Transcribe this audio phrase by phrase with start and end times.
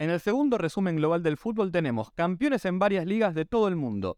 [0.00, 3.74] En el segundo resumen global del fútbol tenemos campeones en varias ligas de todo el
[3.74, 4.16] mundo,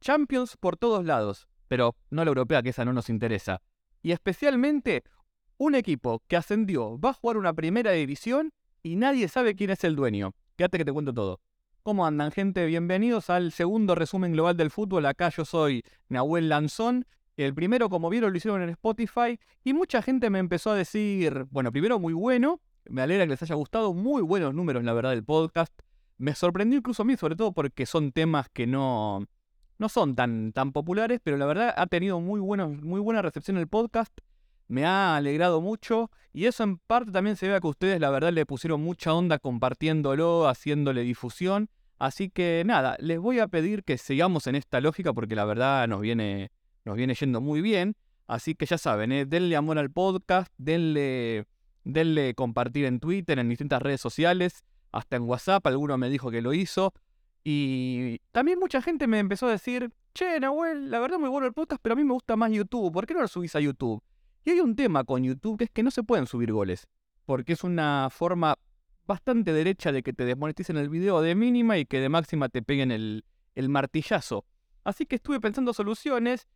[0.00, 3.60] Champions por todos lados, pero no la europea que esa no nos interesa,
[4.02, 5.04] y especialmente
[5.58, 9.84] un equipo que ascendió, va a jugar una primera división y nadie sabe quién es
[9.84, 10.32] el dueño.
[10.56, 11.40] Quédate que te cuento todo.
[11.82, 12.64] ¿Cómo andan, gente?
[12.64, 15.04] Bienvenidos al segundo resumen global del fútbol.
[15.04, 17.06] Acá yo soy Nahuel Lanzón.
[17.36, 21.46] El primero, como vieron, lo hicieron en Spotify y mucha gente me empezó a decir,
[21.50, 25.10] bueno, primero muy bueno, me alegra que les haya gustado, muy buenos números, la verdad,
[25.10, 25.72] del podcast.
[26.18, 29.26] Me sorprendió incluso a mí, sobre todo porque son temas que no,
[29.78, 33.68] no son tan, tan populares, pero la verdad ha tenido muy, muy buena recepción el
[33.68, 34.12] podcast.
[34.68, 38.10] Me ha alegrado mucho y eso en parte también se ve a que ustedes la
[38.10, 41.68] verdad le pusieron mucha onda compartiéndolo, haciéndole difusión.
[41.98, 45.86] Así que nada, les voy a pedir que sigamos en esta lógica porque la verdad
[45.88, 46.50] nos viene,
[46.84, 47.96] nos viene yendo muy bien.
[48.26, 49.26] Así que ya saben, ¿eh?
[49.26, 51.44] denle amor al podcast, denle,
[51.84, 56.42] denle compartir en Twitter, en distintas redes sociales, hasta en WhatsApp, alguno me dijo que
[56.42, 56.92] lo hizo.
[57.44, 61.52] Y también mucha gente me empezó a decir, che, Nahuel, la verdad muy bueno el
[61.52, 64.02] podcast, pero a mí me gusta más YouTube, ¿por qué no lo subís a YouTube?
[64.44, 66.86] Y hay un tema con YouTube que es que no se pueden subir goles,
[67.26, 68.56] porque es una forma
[69.06, 72.62] bastante derecha de que te desmoneticen el video de mínima y que de máxima te
[72.62, 73.24] peguen el
[73.68, 74.44] martillazo.
[74.84, 76.48] Así que estuve pensando soluciones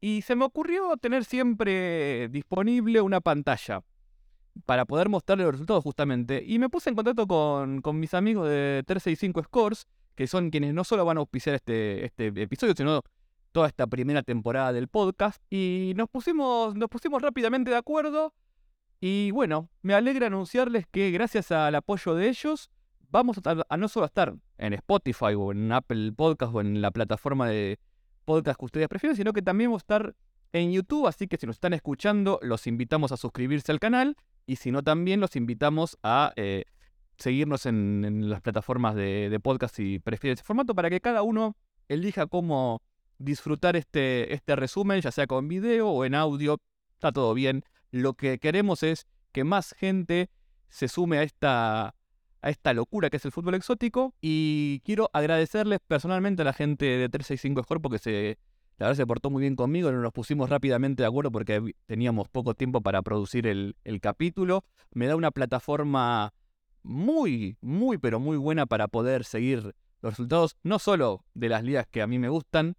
[0.00, 3.82] y se me ocurrió tener siempre disponible una pantalla
[4.66, 6.42] para poder mostrarle los resultados justamente.
[6.46, 10.74] Y me puse en contacto con, con mis amigos de 365 Scores, que son quienes
[10.74, 13.02] no solo van a auspiciar este, este episodio, sino
[13.52, 15.42] toda esta primera temporada del podcast.
[15.50, 18.32] Y nos pusimos, nos pusimos rápidamente de acuerdo
[19.06, 22.70] y bueno, me alegra anunciarles que gracias al apoyo de ellos,
[23.10, 27.46] vamos a, no solo estar en Spotify o en Apple Podcast o en la plataforma
[27.46, 27.78] de
[28.24, 30.16] podcast que ustedes prefieren, sino que también vamos a estar
[30.54, 31.06] en YouTube.
[31.06, 34.16] Así que si nos están escuchando, los invitamos a suscribirse al canal.
[34.46, 36.64] Y si no, también los invitamos a eh,
[37.16, 41.56] seguirnos en, las plataformas de, podcast si prefieren ese formato para que cada uno
[41.88, 42.82] elija cómo
[43.18, 46.60] disfrutar este, este resumen, ya sea con video o en audio.
[46.94, 47.64] Está todo bien.
[47.90, 50.30] Lo que queremos es que más gente
[50.68, 51.94] se sume a esta,
[52.42, 54.14] a esta locura que es el fútbol exótico.
[54.20, 58.38] Y quiero agradecerles personalmente a la gente de 365 Score porque se,
[58.78, 59.92] la verdad se portó muy bien conmigo.
[59.92, 64.64] Nos pusimos rápidamente de acuerdo porque teníamos poco tiempo para producir el, capítulo.
[64.92, 66.32] Me da una plataforma
[66.82, 71.86] muy, muy, pero muy buena para poder seguir los resultados, no solo de las ligas
[71.90, 72.76] que a mí me gustan,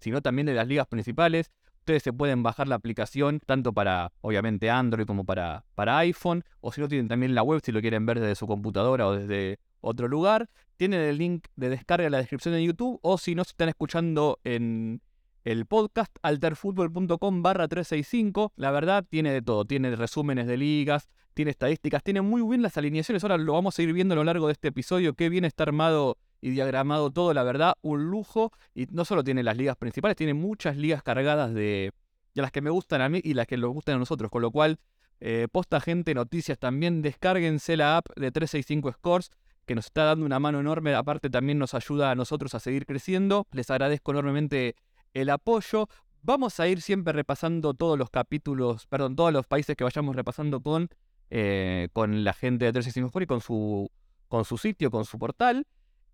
[0.00, 1.50] sino también de las ligas principales.
[1.80, 6.70] Ustedes se pueden bajar la aplicación tanto para, obviamente, Android como para, para iPhone, o
[6.70, 9.58] si no tienen también la web si lo quieren ver desde su computadora o desde
[9.80, 10.48] otro lugar.
[10.76, 13.68] Tienen el link de descarga en la descripción de YouTube, o si no, se están
[13.68, 15.02] escuchando en
[15.44, 18.52] el podcast alterfutbol.com barra 365.
[18.56, 19.64] La verdad, tiene de todo.
[19.64, 23.24] Tiene resúmenes de ligas, tiene estadísticas, tiene muy bien las alineaciones.
[23.24, 25.14] Ahora lo vamos a ir viendo a lo largo de este episodio.
[25.14, 28.52] Qué bien está armado y diagramado todo, la verdad, un lujo.
[28.74, 31.92] Y no solo tiene las ligas principales, tiene muchas ligas cargadas de,
[32.34, 34.30] las que me gustan a mí y las que nos gustan a nosotros.
[34.30, 34.78] Con lo cual,
[35.20, 39.30] eh, posta gente, noticias también, descárguense la app de 365 Scores
[39.66, 40.94] que nos está dando una mano enorme.
[40.94, 43.46] Aparte también nos ayuda a nosotros a seguir creciendo.
[43.52, 44.74] Les agradezco enormemente
[45.14, 45.88] el apoyo.
[46.22, 50.60] Vamos a ir siempre repasando todos los capítulos, perdón, todos los países que vayamos repasando
[50.60, 50.88] con,
[51.30, 53.90] eh, con la gente de 365 Scores y con su,
[54.28, 55.66] con su sitio, con su portal.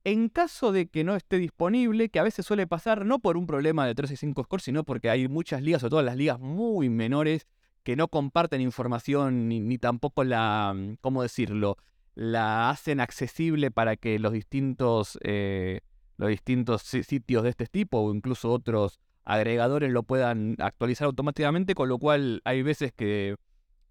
[0.04, 3.46] En caso de que no esté disponible, que a veces suele pasar no por un
[3.46, 7.46] problema de 365 Score, sino porque hay muchas ligas, sobre todo las ligas muy menores,
[7.82, 11.76] que no comparten información ni, tampoco la, ¿cómo decirlo?
[12.14, 15.80] La hacen accesible para que los distintos, eh,
[16.18, 21.88] los distintos sitios de este tipo o incluso otros agregadores lo puedan actualizar automáticamente, con
[21.88, 23.36] lo cual hay veces que,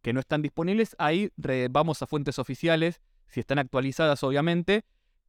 [0.01, 0.95] que no están disponibles.
[0.99, 1.31] Ahí
[1.71, 4.83] vamos a fuentes oficiales, si están actualizadas obviamente,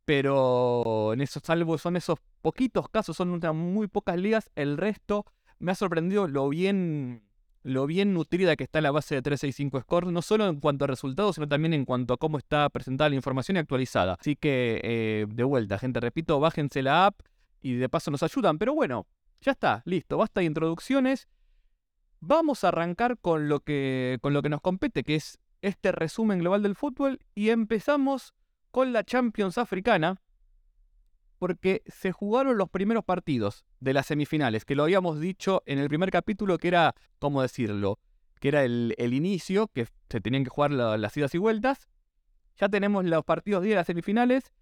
[0.04, 5.24] pero en esos salvo son esos poquitos casos, son muy pocas ligas, el resto
[5.58, 7.22] me ha sorprendido lo bien
[7.68, 10.88] lo bien nutrida que está la base de 365 Score, no solo en cuanto a
[10.88, 14.16] resultados, sino también en cuanto a cómo está presentada la información y actualizada.
[14.18, 17.20] Así que, eh, de vuelta, gente, repito, bájense la app
[17.60, 18.58] y de paso nos ayudan.
[18.58, 19.06] Pero bueno,
[19.42, 21.28] ya está, listo, basta de introducciones.
[22.20, 26.38] Vamos a arrancar con lo que, con lo que nos compete, que es este resumen
[26.38, 28.34] global del fútbol, y empezamos
[28.70, 30.22] con la Champions africana
[31.38, 35.88] porque se jugaron los primeros partidos de las semifinales, que lo habíamos dicho en el
[35.88, 37.98] primer capítulo, que era, ¿cómo decirlo?
[38.40, 41.88] Que era el, inicio, que se tenían que jugar las idas y vueltas.
[42.56, 44.52] Ya tenemos los partidos de las semifinales.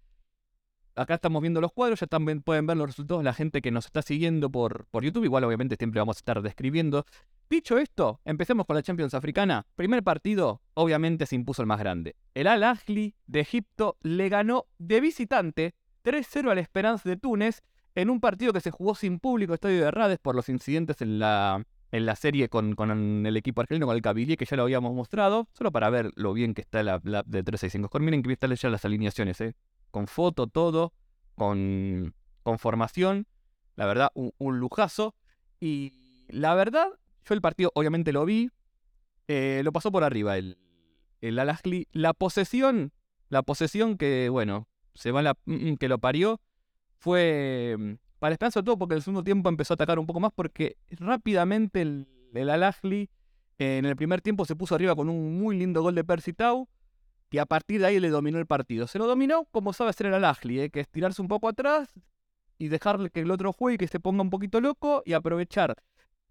[0.95, 3.85] acá estamos viendo los cuadros, ya también pueden ver los resultados la gente que nos
[3.85, 5.25] está siguiendo por, por YouTube.
[5.25, 7.05] Igual, obviamente, siempre vamos a estar describiendo.
[7.49, 9.65] Dicho esto, empecemos con la Champions Africana.
[9.75, 12.15] Primer partido, obviamente, se impuso el más grande.
[12.33, 15.75] El Al Ahly de Egipto le ganó de visitante
[16.07, 17.61] 3-0 al Esperance de Túnez
[17.93, 21.19] en un partido que se jugó sin público, estadio de Rades, por los incidentes en
[21.19, 24.01] la, en la serie con, con, el equipo argelino, con el
[24.37, 27.43] que ya lo habíamos mostrado, solo para ver lo bien que está la, la de
[27.43, 27.99] 365.
[27.99, 29.53] Miren que están ya las alineaciones, ¿eh?
[29.91, 30.93] con foto, todo,
[31.35, 32.13] con,
[32.43, 33.27] con formación.
[33.75, 35.13] La verdad, un, lujazo.
[35.59, 36.87] Y la verdad,
[37.25, 38.49] yo el partido obviamente lo vi.
[39.27, 40.57] Eh, lo pasó por arriba el,
[41.19, 41.35] el
[41.91, 42.93] La posesión,
[43.27, 46.41] la posesión que, bueno, se va la mm, mm, que lo parió,
[46.97, 50.31] fue mm, para Esperanza todo porque el segundo tiempo empezó a atacar un poco más
[50.33, 52.63] porque rápidamente el, el al
[53.59, 56.67] en el primer tiempo se puso arriba con un muy lindo gol de Percy Tau
[57.31, 58.87] y a partir de ahí le dominó el partido.
[58.87, 60.69] Se lo dominó como sabe hacer el Al-Ahly, ¿eh?
[60.69, 61.89] que es tirarse un poco atrás
[62.57, 65.75] y dejarle que el otro juegue y que se ponga un poquito loco y aprovechar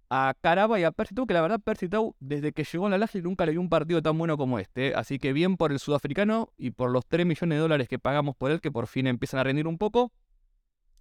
[0.08, 2.92] a Caraba y a Percy Tau, que la verdad Percy Tau desde que llegó al
[2.94, 4.94] Al-Ahly nunca le dio un partido tan bueno como este.
[4.94, 8.36] Así que bien por el sudafricano y por los 3 millones de dólares que pagamos
[8.36, 10.12] por él, que por fin empiezan a rendir un poco.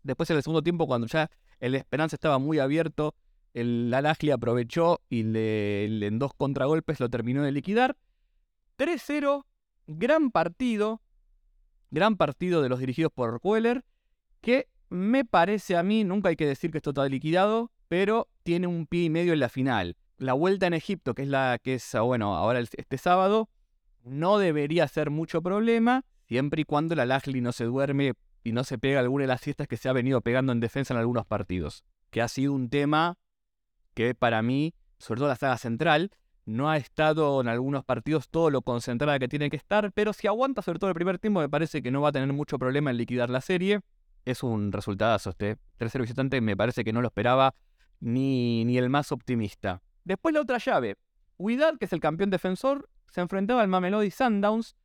[0.03, 1.29] Después en el segundo tiempo, cuando ya
[1.59, 3.15] el Esperanza estaba muy abierto,
[3.53, 7.97] el Al-Ahly aprovechó y le, en dos contragolpes lo terminó de liquidar.
[8.77, 9.45] 3-0
[9.87, 11.01] gran partido,
[11.91, 13.83] gran partido de los dirigidos por Weller,
[14.41, 18.67] que me parece a mí, nunca hay que decir que esto está liquidado, pero tiene
[18.67, 19.95] un pie y medio en la final.
[20.17, 23.47] La vuelta en Egipto, que es la que es, bueno, ahora este sábado,
[24.03, 28.11] no debería ser mucho problema, siempre y cuando la Lajli no se duerme
[28.43, 30.93] y no se pega alguna de las siestas que se ha venido pegando en defensa
[30.93, 31.85] en algunos partidos.
[32.09, 33.17] Que ha sido un tema
[33.93, 36.11] que para mí, sobre todo la saga central,
[36.43, 40.27] no ha estado en algunos partidos todo lo concentrada que tiene que estar, pero si
[40.27, 42.91] aguanta sobre todo el primer tiempo me parece que no va a tener mucho problema
[42.91, 43.79] en liquidar la serie.
[44.25, 45.55] Es un resultado este.
[45.77, 47.55] Tercer visitante me parece que no lo esperaba
[47.99, 49.81] ni, ni el más optimista.
[50.03, 50.97] Después la otra llave.
[51.37, 54.75] Huidad, que es el campeón defensor, se enfrentaba al Mamelodi Sundowns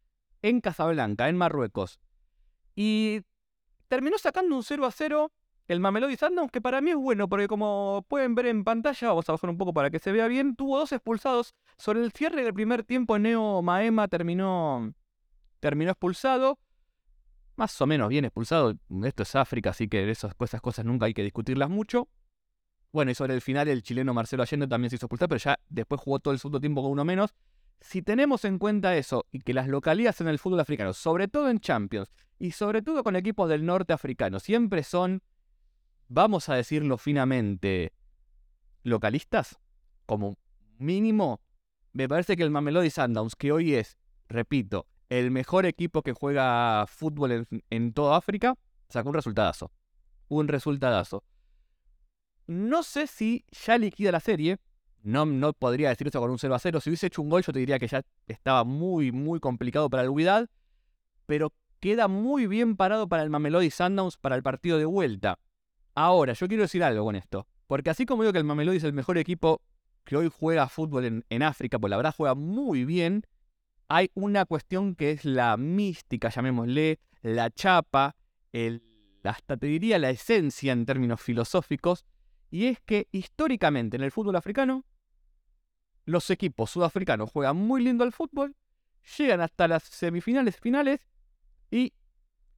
[0.42, 2.00] en Casablanca, en Marruecos.
[2.74, 3.22] Y
[3.88, 5.32] terminó sacando un 0 a 0
[5.68, 9.28] el Mamelodi Sundowns, que para mí es bueno, porque como pueden ver en pantalla, vamos
[9.28, 11.54] a bajar un poco para que se vea bien, tuvo dos expulsados.
[11.76, 14.92] Sobre el cierre del primer tiempo, Neo Maema terminó,
[15.60, 16.58] terminó expulsado.
[17.54, 18.74] Más o menos bien expulsado.
[19.04, 22.08] Esto es África, así que esas, esas cosas nunca hay que discutirlas mucho.
[22.92, 25.58] Bueno, y sobre el final, el chileno Marcelo Allende también se hizo expulsar, pero ya
[25.68, 27.34] después jugó todo el segundo tiempo con uno menos.
[27.80, 31.48] Si tenemos en cuenta eso y que las localidades en el fútbol africano, sobre todo
[31.48, 35.22] en Champions y sobre todo con equipos del norte africano, siempre son
[36.10, 37.94] vamos a decirlo finamente,
[38.82, 39.58] localistas,
[40.06, 40.36] como
[40.78, 41.40] mínimo,
[41.92, 43.96] me parece que el Mamelody Sundowns, que hoy es,
[44.28, 48.56] repito, el mejor equipo que juega fútbol en, toda África,
[48.88, 49.70] sacó un resultadazo.
[50.28, 51.24] Un resultadazo.
[52.50, 54.58] No sé si ya liquida la serie.
[55.02, 56.80] No, no podría decir eso con un 0 a 0.
[56.80, 60.02] Si hubiese hecho un gol, yo te diría que ya estaba muy, muy complicado para
[60.02, 60.50] el Huidad.
[61.26, 65.38] Pero queda muy bien parado para el Mamelody Sundowns para el partido de vuelta.
[65.94, 67.46] Ahora, yo quiero decir algo con esto.
[67.68, 69.62] Porque así como digo que el Mamelodi es el mejor equipo
[70.02, 73.22] que hoy juega fútbol en, África, pues la verdad juega muy bien,
[73.86, 78.16] hay una cuestión que es la mística, llamémosle, la chapa,
[78.50, 78.82] el,
[79.22, 82.06] hasta te diría la esencia en términos filosóficos,
[82.50, 84.84] y es que históricamente en el fútbol africano,
[86.04, 88.56] los equipos sudafricanos juegan muy lindo al fútbol,
[89.16, 91.06] llegan hasta las semifinales, finales,
[91.70, 91.94] y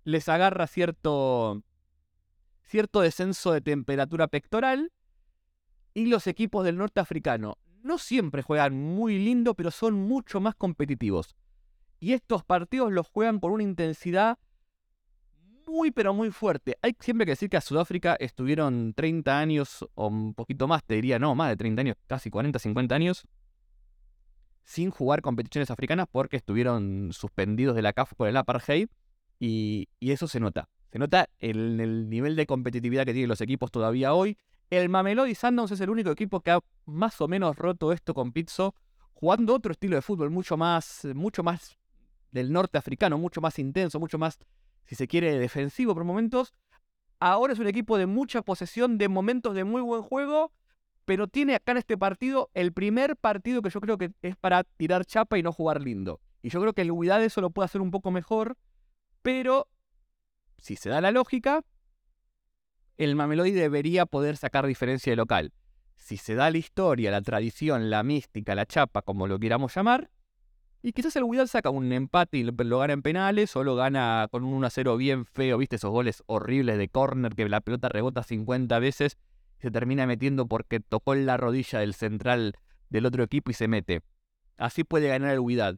[0.05, 1.63] les agarra cierto
[2.63, 4.93] cierto descenso de temperatura pectoral
[5.93, 10.55] y los equipos del norte africano no siempre juegan muy lindo, pero son mucho más
[10.55, 11.37] competitivos.
[12.01, 14.39] Y estos partidos los juegan con una intensidad
[15.73, 16.77] muy pero muy fuerte.
[16.83, 20.95] Hay siempre que decir que a Sudáfrica estuvieron 30 años o un poquito más, te
[20.95, 23.27] diría, no, más de 30 años, casi 40, 50 años,
[24.65, 28.89] sin jugar competiciones africanas porque estuvieron suspendidos de la CAF por el apartheid
[29.41, 30.69] y eso se nota.
[30.93, 34.37] Se nota el, el nivel de competitividad que tienen los equipos todavía hoy.
[34.69, 38.33] El Mamelodi Sundowns es el único equipo que ha más o menos roto esto con
[38.33, 38.75] Pizzo,
[39.15, 41.79] jugando otro estilo de fútbol mucho más, mucho más
[42.31, 44.39] del norte africano, mucho más intenso, mucho más,
[44.85, 46.55] si se quiere, defensivo por momentos.
[47.21, 50.53] Ahora es un equipo de mucha posesión, de momentos de muy buen juego,
[51.05, 54.65] pero tiene acá en este partido el primer partido que yo creo que es para
[54.65, 56.21] tirar chapa y no jugar lindo.
[56.43, 58.57] Y yo creo que el Huidad eso lo puede hacer un poco mejor,
[59.23, 59.69] pero
[60.59, 61.65] si se da la lógica,
[62.97, 65.53] el Mamelodi debería poder sacar diferencia de local.
[65.97, 70.11] Si se da la historia, la tradición, la mística, la chapa, como lo queramos llamar,
[70.85, 74.27] Y quizás el Wydad saca un empate y lo, gana en penales o lo gana
[74.33, 75.77] con un 1-0 bien feo, ¿viste?
[75.77, 79.17] Esos goles horribles de córner que la pelota rebota 50 veces
[79.59, 82.57] y se termina metiendo porque tocó en la rodilla del central
[82.91, 84.03] del otro equipo y se mete.
[84.57, 85.77] Así puede ganar el Wydad.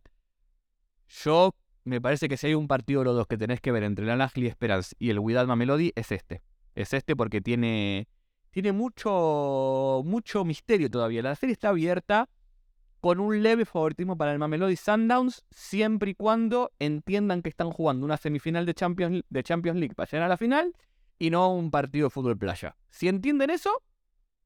[1.09, 3.83] Yo me parece que si hay un partido de los dos que tenés que ver
[3.83, 6.43] entre el y Esperance y el Wydad Mamelodi es este.
[6.75, 8.09] Es este porque tiene
[8.51, 11.21] tiene mucho mucho misterio todavía.
[11.21, 12.31] La serie está abierta
[13.05, 18.07] con un leve favoritismo para el Mamelody Sundowns, siempre y cuando entiendan que están jugando
[18.07, 20.73] una semifinal de Champions, League para llegar a la final
[21.19, 22.77] y no un partido de fútbol playa.
[22.89, 23.83] Si entienden eso,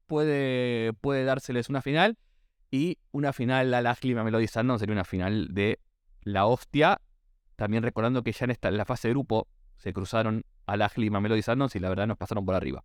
[0.07, 0.91] puede,
[1.23, 2.17] dárseles una final
[2.69, 5.79] y una final al Ashley Mamelody Sundowns sería una final de
[6.23, 6.99] la hostia.
[7.55, 9.47] También recordando que ya en, esta, la fase de grupo
[9.77, 12.83] se cruzaron al Ashley Mamelody Sundowns y la verdad nos pasaron por arriba.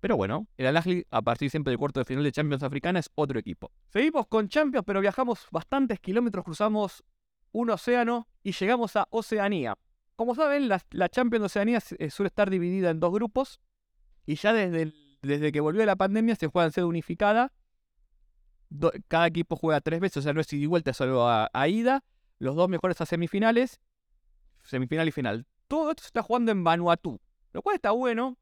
[0.00, 3.10] Pero bueno, el Al a partir siempre del cuarto de final de Champions Africana, es
[3.14, 3.72] otro equipo.
[3.88, 7.02] Seguimos con Champions, pero viajamos bastantes kilómetros, cruzamos
[7.52, 9.76] un océano y llegamos a Oceanía.
[10.14, 13.60] Como saben, la, Champions de Oceanía eh, suele estar dividida en dos grupos
[14.24, 17.52] y ya desde, desde que volvió la pandemia se juega en sede unificada.
[19.08, 21.68] cada equipo juega tres veces, o sea, no es ida y vuelta, solo a, a
[21.68, 22.04] ida.
[22.38, 23.80] Los dos mejores a semifinales,
[24.62, 25.46] semifinal y final.
[25.66, 27.20] Todo esto se está jugando en Vanuatu,
[27.52, 28.38] lo cual está bueno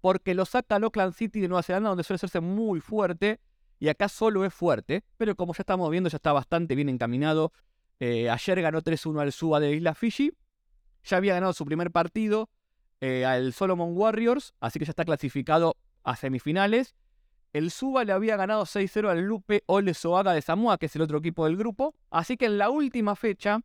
[0.00, 3.40] porque lo saca Auckland City de Nueva Zelanda, donde suele hacerse muy fuerte,
[3.78, 7.52] y acá solo es fuerte, pero como ya estamos viendo, ya está bastante bien encaminado.
[8.00, 10.32] Eh, ayer ganó 3-1 al Suba de Isla Fiji,
[11.04, 12.50] ya había ganado su primer partido
[13.00, 16.94] eh, al Solomon Warriors, así que ya está clasificado a semifinales.
[17.52, 21.02] El Suba le había ganado 6-0 al Lupe Ole Soaga de Samoa, que es el
[21.02, 21.94] otro equipo del grupo.
[22.10, 23.60] Así que en la última fecha,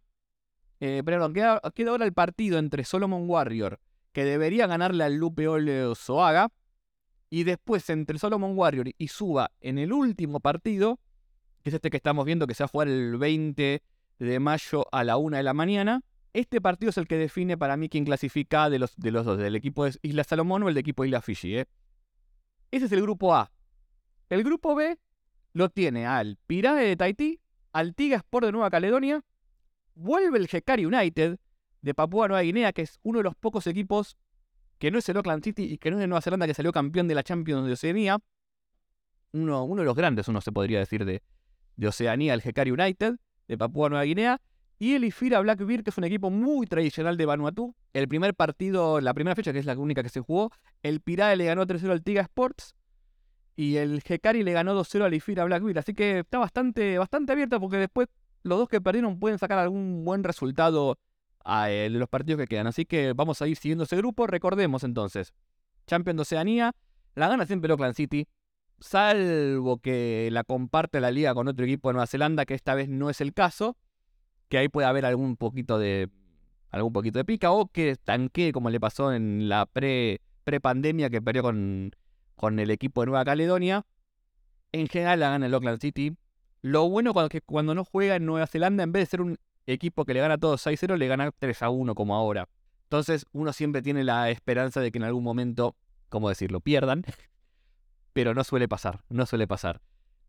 [0.79, 3.77] eh, perdón, queda, queda ahora el partido entre Solomon Warriors
[4.11, 6.49] que debería ganarle al Lupe Ole Soaga.
[7.29, 10.99] Y después entre Solomon Warrior y Suba en el último partido,
[11.63, 13.81] que es este que estamos viendo que se va a jugar el 20
[14.19, 16.01] de mayo a la 1 de la mañana.
[16.33, 19.37] Este partido es el que define para mí quién clasifica de los, de los dos,
[19.37, 21.57] del equipo de Isla Salomón o el de equipo de Isla Fiji.
[21.57, 21.65] ¿eh?
[22.69, 23.51] Ese es el grupo A.
[24.29, 24.97] El grupo B
[25.53, 27.39] lo tiene al Pirate de Tahití,
[27.73, 29.23] al Tiga Sport de Nueva Caledonia,
[29.95, 31.37] vuelve el Hekari United,
[31.81, 34.17] de Papúa Nueva Guinea, que es uno de los pocos equipos
[34.77, 36.71] que no es el Auckland City y que no es de Nueva Zelanda, que salió
[36.71, 38.17] campeón de la Champions de Oceanía.
[39.31, 41.21] Uno, uno de los grandes, uno se podría decir, de,
[41.75, 43.15] de Oceanía, el Hekari United,
[43.47, 44.41] de Papúa Nueva Guinea.
[44.79, 47.75] Y el Ifira Blackbeard, que es un equipo muy tradicional de Vanuatu.
[47.93, 50.49] El primer partido, la primera fecha, que es la única que se jugó,
[50.81, 52.73] el Pirae le ganó 3-0 al Tiga Sports.
[53.55, 55.77] Y el Hekari le ganó 2-0 al Ifira Blackbeard.
[55.77, 58.07] Así que está bastante, bastante abierta porque después
[58.41, 60.97] los dos que perdieron pueden sacar algún buen resultado
[61.45, 62.67] de los partidos que quedan.
[62.67, 64.27] Así que vamos a ir siguiendo ese grupo.
[64.27, 65.33] Recordemos entonces,
[65.87, 66.73] Champions de Oceanía,
[67.15, 68.27] la gana siempre el Auckland City,
[68.79, 72.89] salvo que la comparte la liga con otro equipo de Nueva Zelanda, que esta vez
[72.89, 73.77] no es el caso,
[74.49, 76.09] que ahí puede haber algún poquito de
[76.69, 80.21] algún poquito de pica o que tanque como le pasó en la pre
[80.61, 81.91] pandemia que perdió con,
[82.35, 83.85] con el equipo de Nueva Caledonia.
[84.71, 86.15] En general la gana el Auckland City.
[86.61, 89.37] Lo bueno es que cuando no juega en Nueva Zelanda, en vez de ser un
[89.65, 92.47] equipo que le gana a todos 6-0 le gana 3-1 como ahora.
[92.83, 95.75] Entonces uno siempre tiene la esperanza de que en algún momento,
[96.09, 97.03] ¿cómo decirlo?, pierdan.
[98.13, 99.81] Pero no suele pasar, no suele pasar.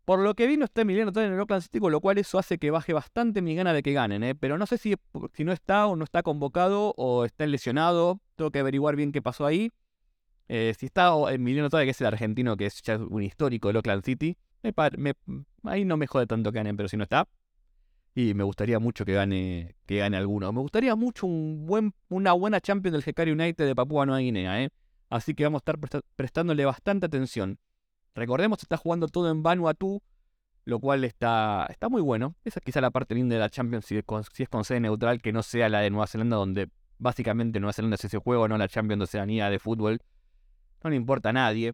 [0.05, 2.37] Por lo que vino está Emiliano Tony en el Oakland City, con lo cual eso
[2.37, 4.35] hace que baje bastante mi gana de que ganen, ¿eh?
[4.35, 4.95] Pero no sé si,
[5.33, 8.19] si no está o no está convocado o está lesionado.
[8.35, 9.71] Tengo que averiguar bien qué pasó ahí.
[10.49, 13.77] Eh, si está Emiliano Tony, que es el argentino, que es ya un histórico del
[13.77, 14.37] Oakland City,
[15.63, 17.27] ahí no me jode tanto que ganen, pero si no está,
[18.15, 20.51] y me gustaría mucho que gane, que gane alguno.
[20.53, 24.63] Me gustaría mucho un buen, una buena Champions del Hekari United de Papúa Nueva Guinea,
[24.63, 24.69] ¿eh?
[25.09, 27.59] Así que vamos a estar prestándole bastante atención.
[28.15, 30.01] Recordemos que está jugando todo en Vanuatu,
[30.65, 32.35] lo cual está, está muy bueno.
[32.43, 34.63] Esa es quizá la parte linda de la Champions si es, con, si es con
[34.63, 38.19] sede neutral, que no sea la de Nueva Zelanda, donde básicamente Nueva Zelanda es ese
[38.19, 40.01] juego, no la Champions de Oceanía de fútbol.
[40.83, 41.73] No le importa a nadie.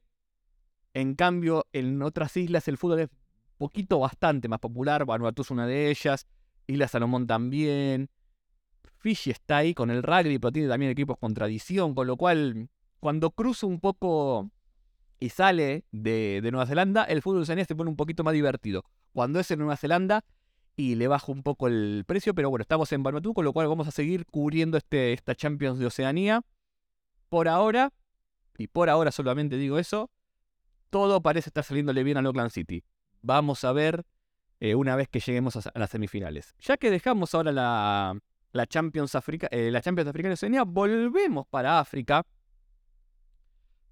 [0.93, 3.09] En cambio, en otras islas el fútbol es
[3.59, 5.05] poquito bastante más popular.
[5.05, 6.25] Vanuatu es una de ellas.
[6.65, 8.09] Isla Salomón también.
[8.97, 12.69] Fiji está ahí con el rugby, pero tiene también equipos con tradición, con lo cual
[12.99, 14.49] cuando cruza un poco
[15.19, 18.83] y sale de, Nueva Zelanda, el fútbol oceanía se pone un poquito más divertido.
[19.13, 20.23] Cuando es en Nueva Zelanda
[20.75, 23.67] y le baja un poco el precio, pero bueno, estamos en Vanuatu, con lo cual
[23.67, 26.41] vamos a seguir cubriendo este, esta Champions de Oceanía.
[27.27, 27.91] Por ahora,
[28.57, 30.09] y por ahora solamente digo eso,
[30.89, 32.83] todo parece estar saliéndole bien a Auckland City.
[33.21, 34.05] Vamos a ver
[34.59, 36.55] eh, una vez que lleguemos a, las semifinales.
[36.59, 38.19] Ya que dejamos ahora la,
[38.51, 42.25] la Champions, Africa, eh, la Champions Africana Oceanía, volvemos para África.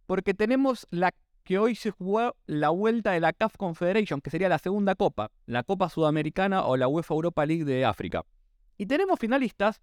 [0.05, 4.49] Porque tenemos la que hoy se jugó la vuelta de la CAF Confederation, que sería
[4.49, 8.25] la segunda copa, la Copa Sudamericana o la UEFA Europa League de África.
[8.77, 9.81] Y tenemos finalistas.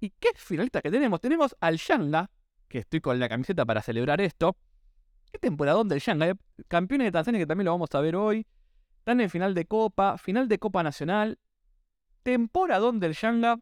[0.00, 1.20] ¿Y qué finalistas que tenemos?
[1.20, 2.30] Tenemos al Yanga,
[2.68, 4.56] que estoy con la camiseta para celebrar esto.
[5.30, 6.28] ¿Qué temporadón del Yanga?
[6.28, 6.34] Eh?
[6.68, 8.46] Campeones de Tanzania, que también lo vamos a ver hoy.
[9.02, 11.40] Están en final de Copa, final de Copa Nacional.
[12.22, 13.58] Temporadón del Yanga.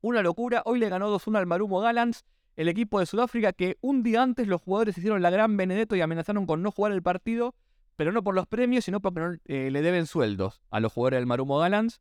[0.00, 0.62] Una locura.
[0.64, 4.46] Hoy le ganó 2-1 al Marumo Gallants el equipo de Sudáfrica que un día antes
[4.46, 7.56] los jugadores hicieron la gran Benedetto y amenazaron con no jugar el partido,
[7.96, 11.26] pero no por los premios, sino porque eh, le deben sueldos a los jugadores del
[11.26, 12.00] Marumo Gallants.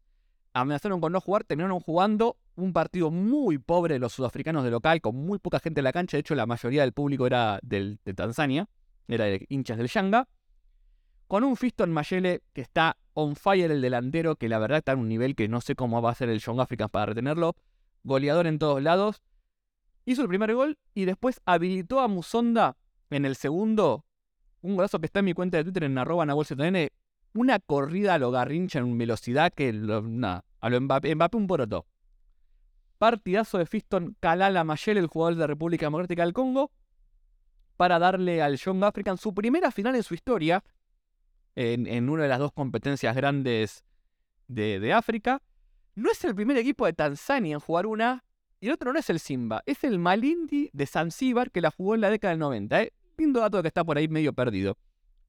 [0.53, 5.01] Amenazaron con no jugar, terminaron jugando un partido muy pobre de los sudafricanos de local,
[5.01, 6.17] con muy poca gente en la cancha.
[6.17, 8.69] De hecho, la mayoría del público era de Tanzania,
[9.07, 10.27] era de hinchas del Yanga.
[11.27, 14.99] Con un Fiston Mayele que está on fire el delantero, que la verdad está en
[14.99, 17.55] un nivel que no sé cómo va a ser el Young Africans para retenerlo.
[18.03, 19.21] Goleador en todos lados
[20.05, 22.77] hizo el primer gol y después habilitó a Musonda
[23.09, 24.05] en el segundo.
[24.61, 26.25] Un golazo que está en mi cuenta de Twitter en arroba.
[27.33, 31.85] Una corrida a lo garrincha en velocidad que nada, a lo Mbappé, un poroto.
[32.97, 36.71] Partidazo de Fiston Kalala Mayel, el jugador de República Democrática del Congo,
[37.75, 40.63] para darle al Young African su primera final en su historia,
[41.57, 43.83] en, una de las dos competencias grandes
[44.47, 45.41] de, de África.
[45.95, 48.23] No es el primer equipo de Tanzania en jugar una,
[48.59, 51.95] y el otro no es el Simba, es el Malindi de Zanzíbar que la jugó
[51.95, 52.83] en la década del 90.
[52.83, 52.93] ¿eh?
[53.17, 54.77] Lindo dato que está por ahí medio perdido.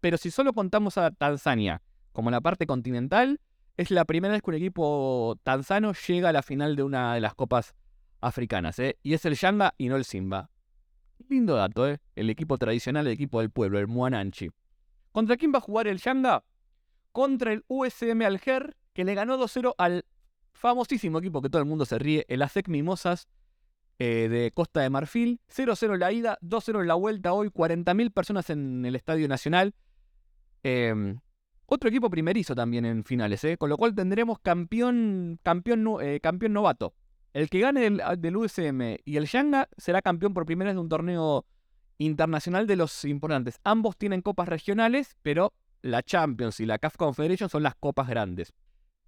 [0.01, 1.81] Pero si solo contamos a Tanzania
[2.13, 3.41] como la parte continental,
[3.79, 7.21] es la primera vez que un equipo tanzano llega a la final de una de
[7.21, 7.75] las copas
[8.21, 8.79] africanas.
[8.81, 8.99] ¿eh?
[9.03, 10.51] Y es el Yanga y no el Simba.
[11.29, 11.99] Lindo dato, ¿eh?
[12.17, 14.51] El equipo tradicional, el equipo del pueblo, el Muananchi.
[15.19, 16.45] ¿Contra quién va a jugar el Yanga?
[17.11, 20.05] Contra el USM Alger, que le ganó 2-0 al
[20.53, 23.27] famosísimo equipo que todo el mundo se ríe, el ASEC Mimosas
[23.99, 25.41] eh, de Costa de Marfil.
[25.53, 29.75] 0-0 en la ida, 2-0 en la vuelta hoy, 40.000 personas en el Estadio Nacional.
[30.63, 31.19] Em,
[31.67, 36.53] otro equipo primerizo también en finales, eh, con lo cual tendremos campeón, campeón, eh, campeón
[36.53, 36.95] novato.
[37.33, 40.81] El que gane del, del, USM y el Yanga será campeón por primera vez de
[40.81, 41.45] un torneo
[41.99, 43.61] internacional de los importantes.
[43.65, 45.53] Ambos tienen copas regionales, pero
[45.83, 48.53] la Champions y la CAF Confederation son las copas grandes.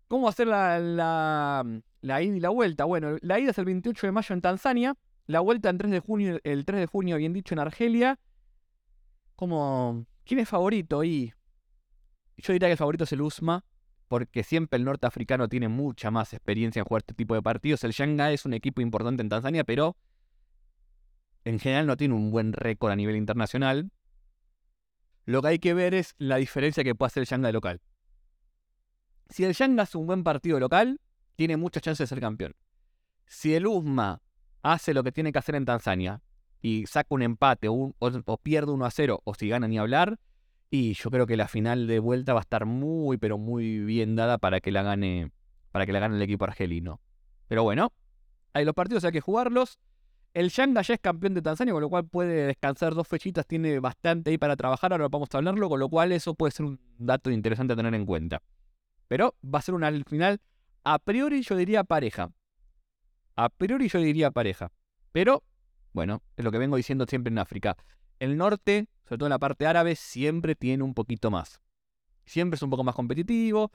[0.09, 0.79] ¿Cómo hacer la,
[2.01, 2.85] la, ida y la vuelta?
[2.85, 6.01] Bueno, la ida es el 28 de mayo en Tanzania, la vuelta el 3 de
[6.01, 8.19] junio, el 3 de junio, bien dicho, en Argelia.
[9.37, 11.05] Como, ¿quién es favorito?
[11.05, 11.33] Y
[12.37, 13.65] yo diría que el favorito es el USMA,
[14.09, 17.85] porque siempre el norteafricano tiene mucha más experiencia en jugar este tipo de partidos.
[17.85, 19.97] El Shanghai es un equipo importante en Tanzania, pero
[21.51, 23.91] en general no tiene un buen récord a nivel internacional.
[25.27, 27.81] Lo que hay que ver es la diferencia que puede hacer el Shanghai local.
[29.29, 31.01] Si el Yanga hace un buen partido local,
[31.37, 32.55] tiene muchas chances de ser campeón.
[33.27, 34.23] Si el USMA
[34.63, 36.23] hace lo que tiene que hacer en Tanzania
[36.63, 37.95] y saca un empate o,
[38.43, 40.19] pierde 1 a 0 o si gana ni hablar,
[40.71, 44.15] y yo creo que la final de vuelta va a estar muy pero muy bien
[44.15, 45.33] dada para que la gane
[45.73, 47.01] para que la gane el equipo argelino.
[47.49, 47.93] Pero bueno,
[48.53, 49.79] hay los partidos hay que jugarlos.
[50.33, 53.81] El Yanga ya es campeón de Tanzania, con lo cual puede descansar dos fechitas, tiene
[53.81, 56.81] bastante ahí para trabajar, ahora vamos a hablarlo, con lo cual eso puede ser un
[56.99, 58.41] dato interesante a tener en cuenta.
[59.09, 60.41] Pero va a ser una final,
[60.85, 62.31] a priori yo diría pareja.
[63.35, 64.71] A priori yo diría pareja.
[65.11, 65.43] Pero,
[65.93, 67.77] bueno, es lo que vengo diciendo siempre en África.
[68.21, 71.61] El norte, sobre todo en la parte árabe, siempre tiene un poquito más.
[72.25, 73.73] Siempre es un poco más competitivo.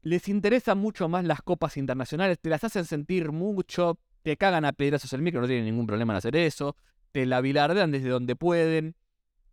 [0.00, 4.72] Les interesan mucho más las copas internacionales, te las hacen sentir mucho, te cagan a
[4.72, 6.76] pedrazos el micro, no tienen ningún problema en hacer eso,
[7.12, 8.96] te la bilardean desde donde pueden.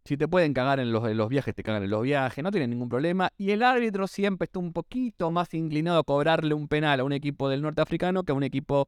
[0.06, 2.70] Si te pueden cagar en los, los, viajes, te cagan en los viajes, no tienen
[2.70, 3.30] ningún problema.
[3.38, 7.12] Y el árbitro siempre está un poquito más inclinado a cobrarle un penal a un
[7.12, 8.88] equipo del norteafricano que a un equipo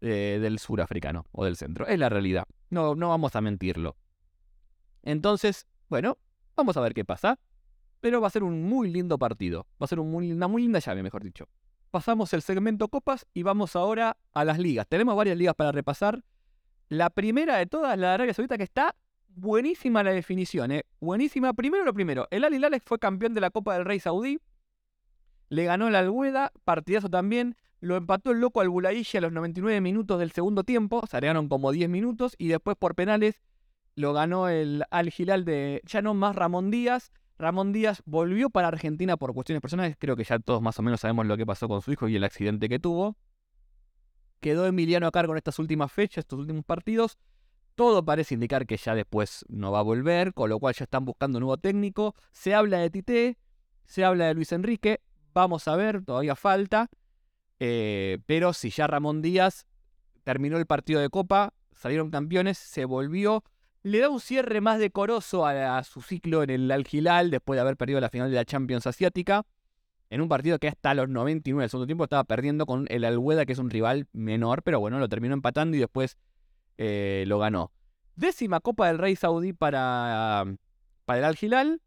[0.00, 1.86] eh, del surafricano o del centro.
[1.86, 2.44] Es la realidad.
[2.70, 3.96] No, no vamos a mentirlo.
[5.02, 6.16] Entonces, bueno,
[6.56, 7.38] vamos a ver qué pasa.
[8.00, 9.66] Pero va a ser un muy lindo partido.
[9.80, 11.46] Va a ser una muy linda llave, mejor dicho.
[11.94, 14.84] Pasamos el segmento copas y vamos ahora a las ligas.
[14.88, 16.24] Tenemos varias ligas para repasar.
[16.88, 18.96] La primera de todas, la de Arabia Saudita, que está
[19.28, 20.86] buenísima la definición, ¿eh?
[20.98, 21.52] Buenísima.
[21.52, 24.40] Primero lo primero, el Al Hilal fue campeón de la Copa del Rey Saudí.
[25.50, 27.54] Le ganó el Albueda, partidazo también.
[27.78, 31.06] Lo empató el loco al Bulaïshi a los 99 minutos del segundo tiempo.
[31.08, 32.34] Se agregaron como 10 minutos.
[32.38, 33.40] Y después por penales
[33.94, 37.12] lo ganó el Al Hilal de ya no más Ramón Díaz.
[37.38, 39.96] Ramón Díaz volvió para Argentina por cuestiones personales.
[39.98, 42.16] Creo que ya todos más o menos sabemos lo que pasó con su hijo y
[42.16, 43.16] el accidente que tuvo.
[44.40, 47.18] Quedó Emiliano a cargo en estas últimas fechas, estos últimos partidos.
[47.74, 51.04] Todo parece indicar que ya después no va a volver, con lo cual ya están
[51.04, 52.14] buscando un nuevo técnico.
[52.30, 53.38] Se habla de Tite,
[53.84, 55.00] se habla de Luis Enrique.
[55.32, 56.88] Vamos a ver, todavía falta.
[57.58, 59.66] Eh, pero si ya Ramón Díaz
[60.22, 63.42] terminó el partido de Copa, salieron campeones, se volvió
[63.84, 67.60] le da un cierre más decoroso a, su ciclo en el Al Hilal después de
[67.60, 69.46] haber perdido la final de la Champions Asiática.
[70.08, 73.44] En un partido que hasta los 99 del segundo tiempo estaba perdiendo con el Alhueda,
[73.44, 76.16] que es un rival menor, pero bueno, lo terminó empatando y después
[76.78, 77.72] eh, lo ganó.
[78.16, 80.44] Décima Copa del Rey Saudí para,
[81.04, 81.82] para el Al Hilal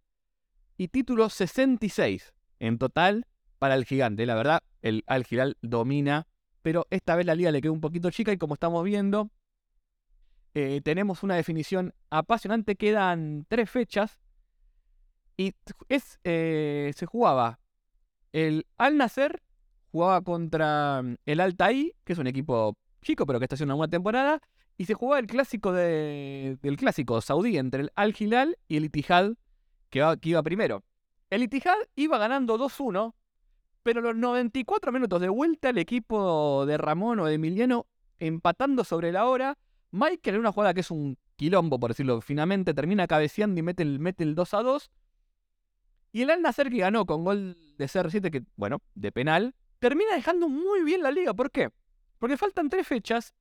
[0.78, 3.26] y título 66 en total
[3.58, 4.28] para el gigante.
[4.28, 6.28] La verdad, el Al Hilal domina,
[6.62, 9.32] pero esta vez la liga le quedó un poquito chica y como estamos viendo,
[10.54, 12.76] eh, tenemos una definición apasionante.
[12.76, 14.20] Quedan tres fechas.
[15.38, 15.54] Y
[15.90, 17.60] es, eh, se jugaba
[18.32, 19.42] el Al Nasser,
[19.92, 23.78] jugaba contra mm, el Al que es un equipo chico, pero que está haciendo una
[23.78, 24.42] buena temporada.
[24.78, 29.34] Y se jugaba el clásico del clásico saudí entre el Al Hilal y el Itihad,
[29.90, 30.84] que, que iba primero.
[31.30, 33.16] El Itihad iba ganando 2-1,
[33.82, 37.88] pero los 94 minutos de vuelta el equipo de Ramón o de Emiliano
[38.20, 39.58] empatando sobre la hora
[39.98, 43.84] Michael en una jugada que es un quilombo, por decirlo finamente, termina cabeceando y mete
[43.84, 44.92] el, mete el 2 a 2.
[46.14, 50.16] Y el Al Nasser que ganó con gol de CR7, que, bueno, de penal, termina
[50.16, 51.34] dejando muy bien la liga.
[51.34, 51.70] ¿Por qué?
[52.18, 53.34] Porque faltan tres fechas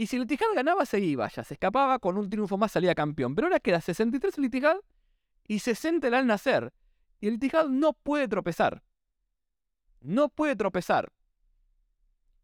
[0.00, 2.94] y si el Itihad ganaba, se iba, ya se escapaba, con un triunfo más salía
[2.94, 3.34] campeón.
[3.34, 4.76] Pero ahora queda 63 el Itihad
[5.48, 6.72] y 60 el Al Nasser.
[7.20, 8.84] Y el Itihad no puede tropezar.
[10.00, 11.12] No puede tropezar.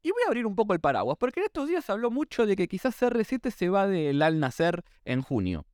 [0.05, 2.45] Y voy a abrir un poco el paraguas, porque en estos días se habló mucho
[2.45, 5.65] de que quizás CR7 se va del Al Nacer en junio.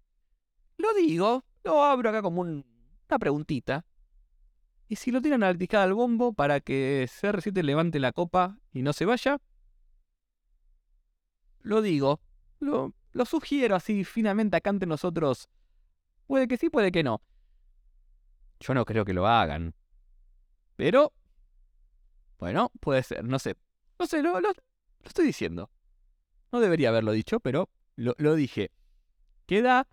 [0.76, 3.84] Lo digo, lo abro acá como una preguntita.
[4.86, 8.82] ¿Y si lo tiran al discada al bombo para que CR7 levante la copa y
[8.82, 9.40] no se vaya?
[11.62, 12.20] Lo digo,
[12.60, 15.48] lo, lo sugiero así finamente acá ante nosotros.
[16.28, 17.20] Puede que sí, puede que no.
[18.60, 19.74] Yo no creo que lo hagan.
[20.76, 21.12] Pero,
[22.38, 23.56] bueno, puede ser, no sé.
[24.00, 24.40] No sé, lo,
[25.04, 25.70] estoy diciendo.
[26.50, 28.70] No debería haberlo dicho, pero lo, dije.
[29.44, 29.86] Queda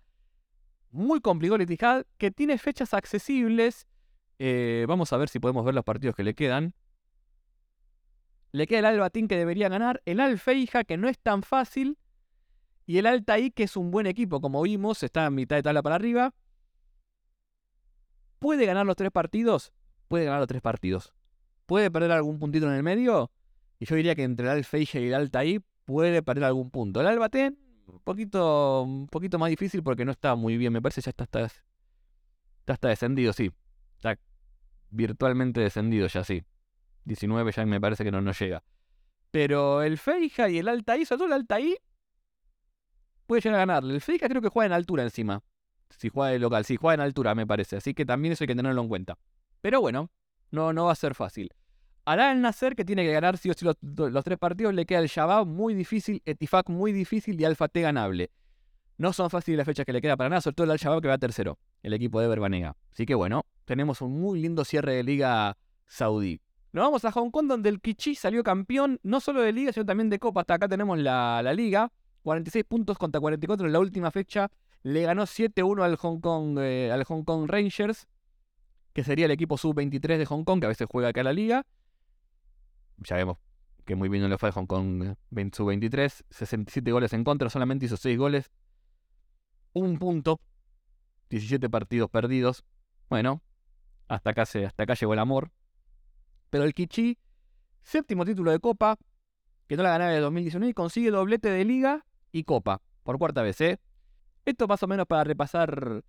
[0.90, 3.86] muy complicado el Etihad, que tiene fechas accesibles.
[4.38, 6.72] Eh, vamos a ver si podemos ver los partidos que le quedan.
[8.52, 11.98] Le queda el Albatín que debería ganar, el Alfeija que no es tan fácil
[12.86, 15.82] y el Altaí que es un buen equipo, como vimos, está en mitad de tabla
[15.82, 16.32] para arriba.
[18.38, 19.70] ¿Puede ganar los tres partidos?
[20.08, 21.12] Puede ganar los tres partidos.
[21.66, 23.30] ¿Puede perder algún puntito en el medio?
[23.78, 27.00] Y yo diría que entre el Alfeige y el Altaí puede perder algún punto.
[27.00, 30.72] El Albatén, un poquito, un poquito más difícil porque no está muy bien.
[30.72, 31.48] Me parece ya está, está,
[32.66, 33.50] está, descendido, sí.
[33.96, 34.18] Está
[34.90, 36.42] virtualmente descendido ya, sí.
[37.04, 38.62] 19 ya me parece que no, no llega.
[39.30, 41.76] Pero el Feija y el Altaí, sobre todo el Altaí,
[43.26, 43.94] puede llegar a ganarle.
[43.94, 45.42] El Feija creo que juega en altura encima.
[45.96, 47.76] Si juega de local, sí, juega en altura, me parece.
[47.76, 49.18] Así que también eso hay que tenerlo en cuenta.
[49.60, 50.10] Pero bueno,
[50.50, 51.52] no, no va a ser fácil.
[52.08, 55.00] Hará el Nacer, que tiene que ganar sí o sí los, tres partidos, le queda
[55.00, 58.30] el Shabab muy difícil, Etifak muy difícil y Alfa T ganable.
[58.96, 61.08] No son fáciles las fechas que le queda para nada, sobre todo el Al-Shabaab que
[61.08, 62.74] va tercero, el equipo de Berbanega.
[62.94, 66.40] Así que bueno, tenemos un muy lindo cierre de liga saudí.
[66.72, 69.84] Nos vamos a Hong Kong, donde el Kichi salió campeón, no solo de liga, sino
[69.84, 70.40] también de copa.
[70.40, 71.92] Hasta acá tenemos la, liga.
[72.22, 74.50] 46 puntos contra 44 en la última fecha.
[74.82, 78.08] Le ganó 7-1 al Hong Kong, eh, al Hong Kong Rangers,
[78.94, 81.66] que sería el equipo sub-23 de Hong Kong, que a veces juega acá la liga
[82.98, 83.38] ya vemos
[83.88, 85.14] que muy bien no le fue a Hong Kong
[85.54, 88.50] su 23, 67 goles en contra, solamente hizo 6 goles,
[89.72, 90.42] un punto,
[91.30, 92.66] 17 partidos perdidos.
[93.08, 93.40] Bueno,
[94.06, 95.52] hasta acá, se, hasta acá llegó el amor.
[96.50, 97.16] Pero el Kichi,
[97.82, 98.98] séptimo título de Copa,
[99.66, 103.40] que no la ganaba de 2019, y consigue doblete de Liga y Copa, por cuarta
[103.40, 103.80] vez, ¿eh?
[104.44, 106.04] Esto más o menos para repasar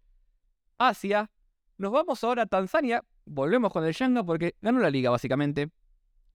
[0.78, 1.32] Asia.
[1.78, 5.72] Nos vamos ahora a Tanzania, volvemos con el Yanga porque ganó la Liga básicamente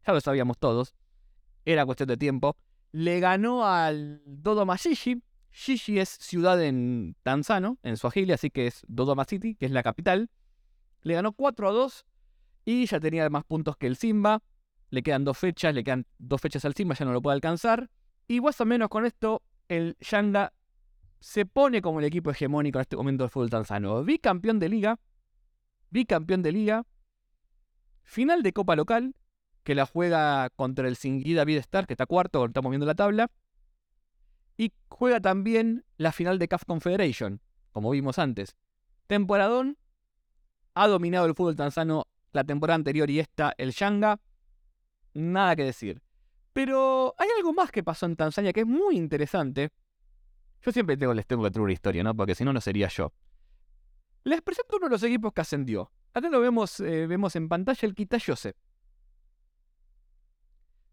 [0.06, 0.94] ya lo sabíamos todos,
[1.64, 2.56] era cuestión de tiempo,
[2.92, 5.22] le ganó al Dodoma Shishi.
[5.52, 9.82] Shishi es ciudad en Tanzano, en Swahili, así que es Dodoma City, que es la
[9.82, 10.30] capital.
[11.02, 12.06] Le ganó 4 a 2
[12.64, 14.42] y ya tenía más puntos que el Simba.
[14.90, 17.90] Le quedan dos fechas, le quedan dos fechas al Simba, ya no lo puede alcanzar.
[18.28, 20.52] Y más o menos con esto, el Yanga
[21.20, 24.04] se pone como el equipo hegemónico en este momento del fútbol tanzano.
[24.04, 25.00] Bicampeón de liga,
[25.90, 26.86] bicampeón de liga,
[28.02, 29.14] final de Copa Local
[29.64, 33.30] que la juega contra el Singida David Star, que está cuarto, estamos viendo la tabla.
[34.56, 37.40] Y juega también la final de CAF Confederation,
[37.72, 38.54] como vimos antes.
[39.08, 39.78] Temporadón
[40.74, 44.20] ha dominado el fútbol tanzano la temporada anterior y esta, el Yanga.
[45.14, 46.02] Nada que decir.
[46.52, 49.70] Pero hay algo más que pasó en Tanzania que es muy interesante.
[50.62, 52.14] Yo siempre tengo, les tengo que traer historia, ¿no?
[52.14, 53.12] Porque si no, no sería yo.
[54.24, 55.90] Les presento uno de los equipos que ascendió.
[56.12, 58.54] Acá lo vemos, eh, vemos en pantalla el Kitayose.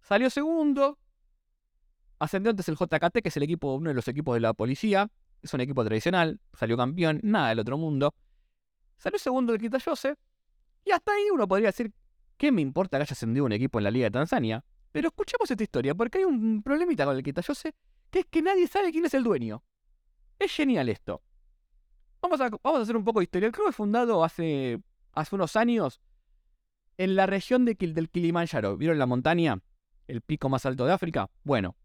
[0.02, 0.98] Salió segundo.
[2.20, 5.10] Ascendió antes el JKT, que es el equipo, uno de los equipos de la policía.
[5.42, 8.14] es un equipo tradicional, salió campeón, nada del otro mundo.
[8.98, 10.16] Salió segundo el Kitayose,
[10.86, 11.92] y hasta ahí uno podría decir,
[12.38, 14.64] ¿qué me importa que haya ascendido un equipo en la Liga de Tanzania?
[14.92, 17.74] Pero escuchemos esta historia, porque hay un problemita con el Kitayose,
[18.10, 19.64] que es que nadie sabe quién es el dueño.
[20.38, 21.22] Es genial esto.
[22.22, 23.48] Vamos a, vamos a hacer un poco de historia.
[23.48, 24.80] El club fue fundado hace,
[25.14, 26.02] hace unos años
[26.98, 28.78] en la región de, del Kilimanjaro.
[28.78, 29.60] ¿Vieron la montaña?
[30.12, 31.30] El pico más alto de África.
[31.46, 31.78] Bueno,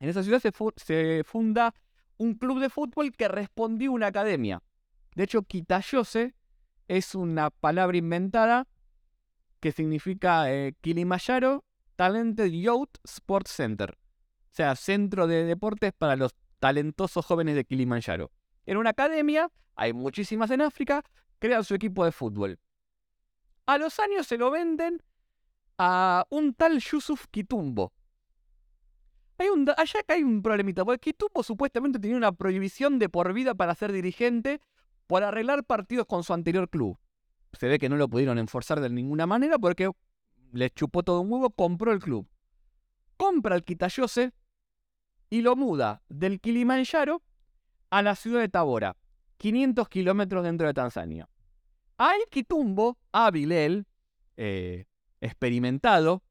[0.00, 1.74] en esa ciudad se, funda
[2.16, 4.64] un club de fútbol que respondió una academia.
[5.14, 6.34] De hecho, Kitayose
[6.88, 8.66] es una palabra inventada
[9.60, 13.96] que significa eh, Kilimanjaro Talented Youth Sports Center.
[13.96, 18.32] O sea, centro de deportes para los talentosos jóvenes de Kilimanjaro.
[18.64, 21.04] En una academia, hay muchísimas en África,
[21.38, 22.58] crean su equipo de fútbol.
[23.66, 25.00] A los años se lo venden
[25.78, 27.92] a un tal Yusuf Kitumbo.
[29.38, 33.54] Hay allá acá hay un problemita, porque Kitumbo supuestamente tenía una prohibición de por vida
[33.54, 34.60] para ser dirigente
[35.06, 36.98] por arreglar partidos con su anterior club.
[37.52, 39.90] Se ve que no lo pudieron enforzar de ninguna manera porque
[40.52, 42.26] le chupó todo un huevo, compró el club.
[43.16, 44.32] Compra el Kitayose
[45.30, 47.22] y lo muda del Kilimanjaro
[47.90, 48.96] a la ciudad de Tabora,
[49.38, 51.28] 500 kilómetros dentro de Tanzania.
[51.98, 53.86] Al Kitumbo, hábil él,
[54.36, 54.86] eh,
[55.20, 56.22] experimentado,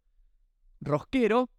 [0.82, 1.50] rosquero,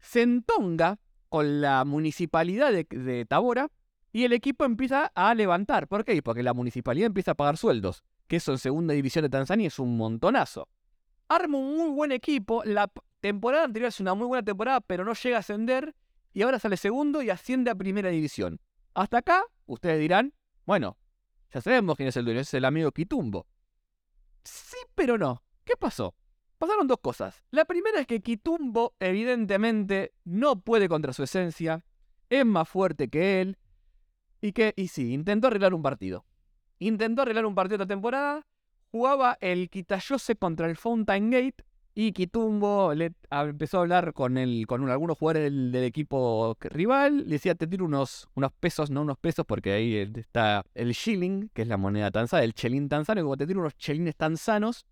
[0.00, 3.70] se entonga con la municipalidad de, Tabora
[4.12, 5.88] y el equipo empieza a levantar.
[5.88, 6.22] ¿Por qué?
[6.22, 9.78] Porque la municipalidad empieza a pagar sueldos, que eso en segunda división de Tanzania es
[9.78, 10.68] un montonazo.
[11.28, 15.14] Arma un muy buen equipo, la temporada anterior es una muy buena temporada, pero no
[15.14, 15.94] llega a ascender
[16.32, 18.60] y ahora sale segundo y asciende a primera división.
[18.92, 20.34] Hasta acá, ustedes dirán,
[20.66, 20.98] bueno,
[21.52, 23.46] ya sabemos quién es el dueño, es el amigo Kitumbo.
[24.44, 25.42] Sí, pero no.
[25.64, 26.14] ¿Qué pasó?
[26.58, 27.42] Pasaron dos cosas.
[27.50, 31.84] La primera es que Kitumbo evidentemente no puede contra su esencia,
[32.30, 33.58] es más fuerte que él,
[34.40, 36.24] y que, y sí, intentó arreglar un partido.
[36.78, 38.46] Intentó arreglar un partido esta temporada,
[38.90, 41.64] jugaba el Kitayose contra el Fountain Gate,
[41.96, 47.18] y Kitumbo le empezó a hablar con, el, con algunos jugadores del, equipo rival.
[47.18, 51.50] Le decía, te tiro unos, unos pesos, no unos pesos, porque ahí está el shilling,
[51.54, 53.20] que es la moneda tanzana, el chelín tanzano.
[53.20, 54.86] Y como te tiro unos chelines tanzanos,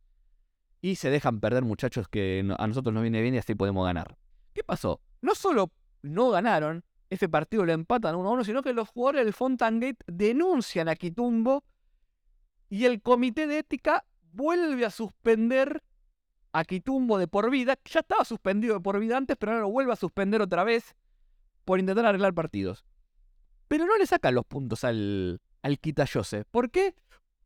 [0.83, 4.18] y se dejan perder muchachos que a nosotros nos viene bien y así podemos ganar.
[4.53, 5.01] ¿Qué pasó?
[5.23, 9.25] No solo no ganaron, ese partido lo empatan uno a uno, sino que los jugadores
[9.25, 11.62] del Fontangate denuncian a Kitumbo
[12.68, 15.85] y el comité de ética vuelve a suspender
[16.53, 17.79] a Quitumbo de por vida.
[17.85, 20.97] Ya estaba suspendido de por vida antes, pero ahora lo vuelve a suspender otra vez
[21.64, 22.85] por intentar arreglar partidos.
[23.68, 26.45] Pero no le sacan los puntos al, al Kitayose.
[26.47, 26.97] ¿Por qué?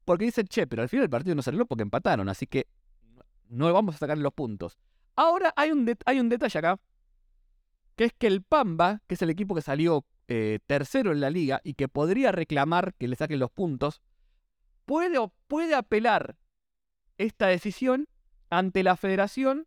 [0.07, 2.67] Porque dice, che, pero al final el partido no arregló porque empataron, así que
[3.49, 4.79] no vamos a sacarle los puntos.
[5.15, 6.79] Ahora hay un, hay un detalle acá,
[7.97, 11.31] que es que el Pamba, que es el equipo que salió eh, tercero en la
[11.31, 14.03] liga y que podría reclamar que le saquen los puntos,
[14.85, 16.37] puede, puede apelar
[17.19, 18.09] esta decisión
[18.51, 19.67] ante la federación.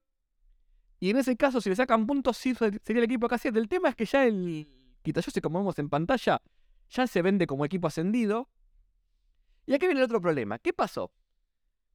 [0.99, 3.51] Y en ese caso, si le sacan puntos, sí sería el equipo que hacía.
[3.55, 4.67] El tema es que ya el
[5.01, 6.41] Kitayose, como vemos en pantalla,
[6.89, 8.49] ya se vende como equipo ascendido.
[9.65, 10.59] Y aquí viene el otro problema.
[10.59, 11.11] ¿Qué pasó?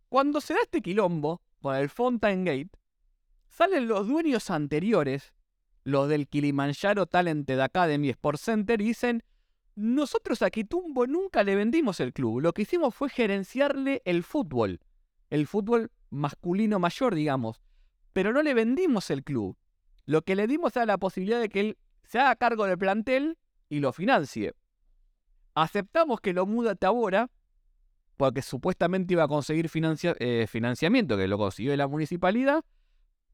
[0.09, 2.69] Cuando se da este quilombo con el Fountain Gate,
[3.49, 5.33] salen los dueños anteriores,
[5.83, 9.25] los del Kilimanjaro Talented Academy Sports Center, y dicen,
[9.75, 14.81] nosotros a Kitumbo nunca le vendimos el club, lo que hicimos fue gerenciarle el fútbol,
[15.31, 17.63] el fútbol masculino mayor, digamos,
[18.13, 19.57] pero no le vendimos el club.
[20.05, 23.39] Lo que le dimos era la posibilidad de que él se haga cargo del plantel
[23.71, 24.53] y lo financie.
[25.55, 27.31] Aceptamos que lo muda a Tabora,
[28.17, 32.65] porque supuestamente iba a conseguir eh, financiamiento, que lo consiguió la municipalidad,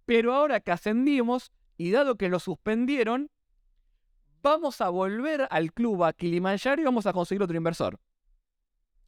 [0.06, 3.30] pero ahora que ascendimos y dado que lo suspendieron,
[4.42, 8.00] vamos a volver al club a Kilimanjaro y vamos a conseguir otro inversor.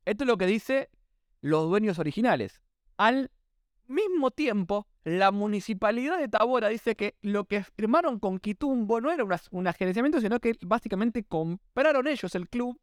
[0.05, 0.91] Esto es lo que dice
[1.41, 2.61] los dueños originales.
[2.97, 3.31] Al
[3.87, 9.25] mismo tiempo, la municipalidad de Tabora dice que lo que firmaron con Quitumbo no era
[9.51, 12.79] un agenciamiento, sino que básicamente compraron ellos el club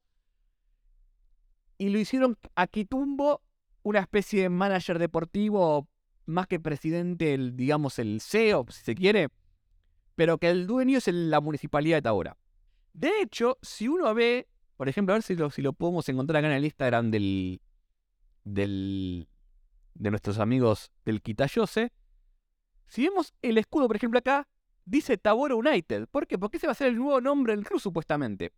[1.80, 3.42] y lo hicieron a Quitumbo
[3.82, 5.88] una especie de manager deportivo,
[6.26, 9.30] más que presidente, el, digamos el CEO, si se quiere,
[10.16, 12.38] pero que el dueño es la municipalidad de Tabora.
[12.94, 16.44] De hecho, si uno ve, por ejemplo, a ver si lo, si lo podemos encontrar
[16.44, 17.62] acá en el Instagram del,
[18.44, 19.30] del,
[19.94, 21.94] de nuestros amigos del Kitayose,
[22.88, 24.50] si vemos el escudo, por ejemplo, acá,
[24.84, 26.10] dice Tabora United.
[26.10, 26.38] ¿Por qué?
[26.38, 28.52] Porque ese va a ser el nuevo nombre del club, supuestamente.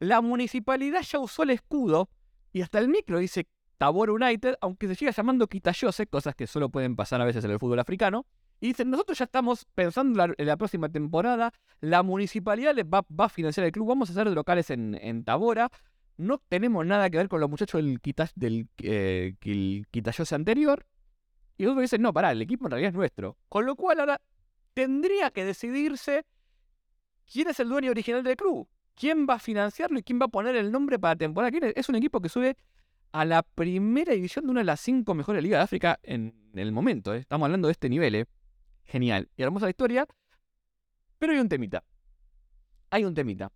[0.00, 2.10] La municipalidad ya usó el escudo
[2.54, 6.68] y hasta el micro dice Tabora United, aunque se siga llamando Kitayose, cosas que solo
[6.68, 8.26] pueden pasar a veces en el fútbol africano.
[8.60, 13.28] Y dicen, nosotros ya estamos pensando en la, próxima temporada, la municipalidad va, va, a
[13.28, 15.68] financiar el club, vamos a hacer locales en, en Tabora,
[16.16, 18.00] no tenemos nada que ver con los muchachos del,
[18.36, 19.34] del eh,
[20.30, 20.86] anterior.
[21.58, 23.36] Y otros dicen, no, pará, el equipo en realidad es nuestro.
[23.48, 24.20] Con lo cual ahora
[24.74, 26.24] tendría que decidirse
[27.30, 28.68] quién es el dueño original del club.
[28.94, 31.56] ¿Quién va a financiarlo y quién va a poner el nombre para la temporada?
[31.74, 32.56] Es un equipo que sube
[33.12, 36.72] a la primera división de una de las cinco mejores ligas de África en el
[36.72, 37.14] momento.
[37.14, 37.18] ¿eh?
[37.18, 38.14] Estamos hablando de este nivel.
[38.14, 38.26] ¿eh?
[38.84, 39.28] Genial.
[39.36, 40.06] Y hermosa historia.
[41.18, 41.84] Pero hay un temita.
[42.90, 43.50] Hay un temita.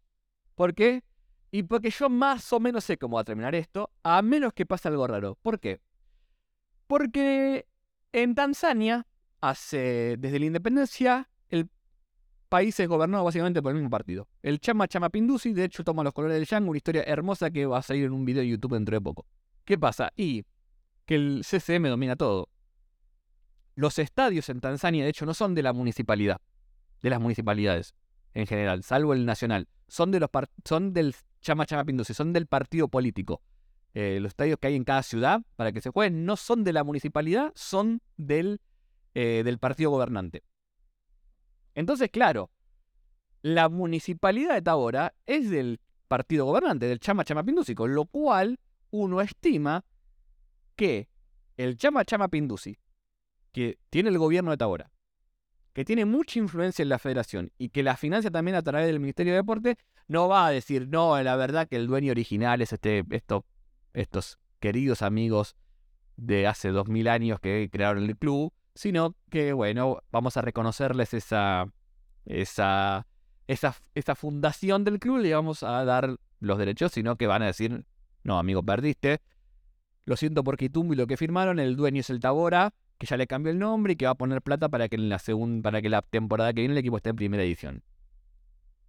[0.54, 1.02] ¿Por qué?
[1.50, 4.66] Y porque yo más o menos sé cómo va a terminar esto, a menos que
[4.66, 5.38] pase algo raro.
[5.40, 5.80] ¿Por qué?
[6.86, 7.66] Porque
[8.12, 9.06] en Tanzania,
[9.40, 11.28] hace, desde la independencia,
[12.48, 14.26] el país es gobernado básicamente por el mismo partido.
[14.42, 17.66] El Chama Chama Pinduzi, de hecho, toma los colores del Yang, una historia hermosa que
[17.66, 19.26] va a salir en un video de YouTube dentro de poco.
[19.66, 20.10] ¿Qué pasa?
[20.16, 20.46] Y
[21.04, 22.48] que el CCM domina todo.
[23.74, 26.40] Los estadios en Tanzania, de hecho, no son de la municipalidad,
[27.02, 27.94] de las municipalidades
[28.32, 29.68] en general, salvo el nacional.
[29.86, 30.30] Son, de los
[30.64, 33.42] son del Chama Chama Pinduzi, son del partido político.
[33.92, 36.72] Eh, los estadios que hay en cada ciudad para que se jueguen no son de
[36.72, 38.62] la municipalidad, son del,
[39.14, 40.44] eh, del partido gobernante.
[41.78, 42.50] Entonces, claro,
[43.40, 48.58] la municipalidad de Tabora es del partido gobernante, del Chama Chama Pinduzi, con lo cual
[48.90, 49.84] uno estima
[50.74, 51.08] que
[51.56, 52.80] el Chama Chama Pinduzi,
[53.52, 54.90] que tiene el gobierno de Tabora,
[55.72, 58.98] que tiene mucha influencia en la federación y que la financia también a través del
[58.98, 62.72] Ministerio de Deporte, no va a decir, no, la verdad que el dueño original es
[62.72, 63.46] este, esto,
[63.92, 65.54] estos queridos amigos
[66.16, 71.12] de hace dos mil años que crearon el club, sino que, bueno, vamos a reconocerles
[71.12, 71.68] esa,
[72.26, 73.08] esa,
[73.48, 77.46] esa, esa fundación del club, le vamos a dar los derechos, sino que van a
[77.46, 77.84] decir,
[78.22, 79.20] no, amigo, perdiste.
[80.04, 83.26] Lo siento por Kitumbi lo que firmaron, el dueño es el Tabora, que ya le
[83.26, 85.82] cambió el nombre y que va a poner plata para que en la segunda, para
[85.82, 87.82] que la temporada que viene el equipo esté en primera edición.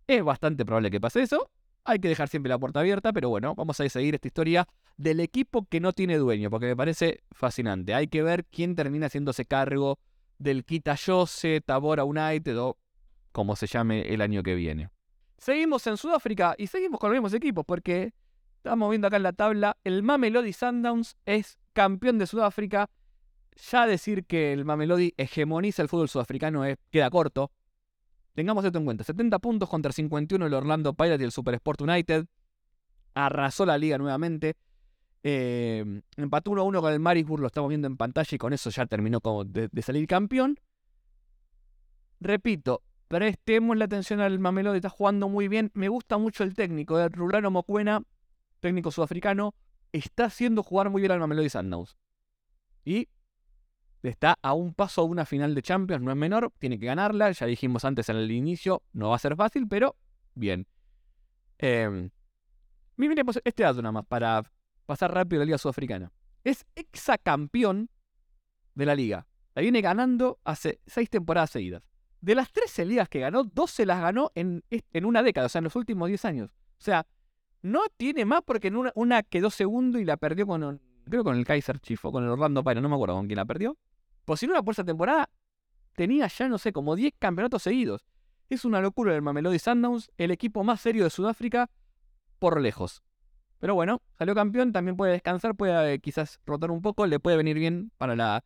[0.06, 1.50] Es bastante probable que pase eso.
[1.86, 5.20] Hay que dejar siempre la puerta abierta, pero bueno, vamos a seguir esta historia del
[5.20, 7.94] equipo que no tiene dueño, porque me parece fascinante.
[7.94, 10.00] Hay que ver quién termina haciéndose cargo
[10.38, 12.78] del Kitayose, Tabora United o
[13.32, 14.90] como se llame el año que viene.
[15.38, 18.14] Seguimos en Sudáfrica y seguimos con los mismos equipos, porque
[18.58, 22.90] estamos viendo acá en la tabla, el Mamelody Sundowns es campeón de Sudáfrica
[23.72, 27.52] ya decir que el Mamelodi hegemoniza el fútbol sudafricano es, queda corto.
[28.34, 29.04] Tengamos esto en cuenta.
[29.04, 32.26] 70 puntos contra 51 el Orlando Pirates y el Super Sport United.
[33.14, 34.56] Arrasó la liga nuevamente.
[35.24, 38.86] Eh, empató 1-1 con el Marisburg, lo estamos viendo en pantalla y con eso ya
[38.86, 40.60] terminó como de, salir campeón.
[42.22, 45.72] Repito, prestemos la atención al Mamelodi, está jugando muy bien.
[45.74, 48.04] Me gusta mucho el técnico, de Rulano Mocuena,
[48.60, 49.54] técnico sudafricano,
[49.92, 51.98] está haciendo jugar muy bien al Mamelodi Sundowns.
[52.86, 53.10] Y
[54.04, 57.32] está a un paso a una final de Champions, no es menor, tiene que ganarla,
[57.32, 59.96] ya dijimos antes en el inicio, no va a ser fácil, pero
[60.36, 60.68] bien.
[61.58, 62.10] Eh,
[62.96, 64.44] miremos este dato nada más para
[64.86, 66.12] pasar rápido la Liga Sudafricana.
[66.44, 67.90] Es exacampeón
[68.76, 69.28] de la liga.
[69.56, 71.84] La viene ganando hace seis temporadas seguidas.
[72.22, 75.60] De las 13 ligas que ganó, 12 las ganó en, en una década, o sea,
[75.60, 76.52] en los últimos 10 años.
[76.52, 77.06] O sea,
[77.62, 81.38] no tiene más porque en una, una quedó segundo y la perdió con, creo con
[81.38, 83.78] el Kaiser Chief con el Orlando Pirates, no me acuerdo con quién la perdió.
[84.38, 85.30] Si no, la por temporada
[85.96, 88.06] tenía ya, no sé, como 10 campeonatos seguidos.
[88.50, 91.70] Es una locura el Mamelody Sundowns, el equipo más serio de Sudáfrica
[92.40, 93.04] por lejos.
[93.60, 97.38] Pero bueno, salió campeón, también puede descansar, puede eh, quizás rotar un poco, le puede
[97.38, 98.44] venir bien para la,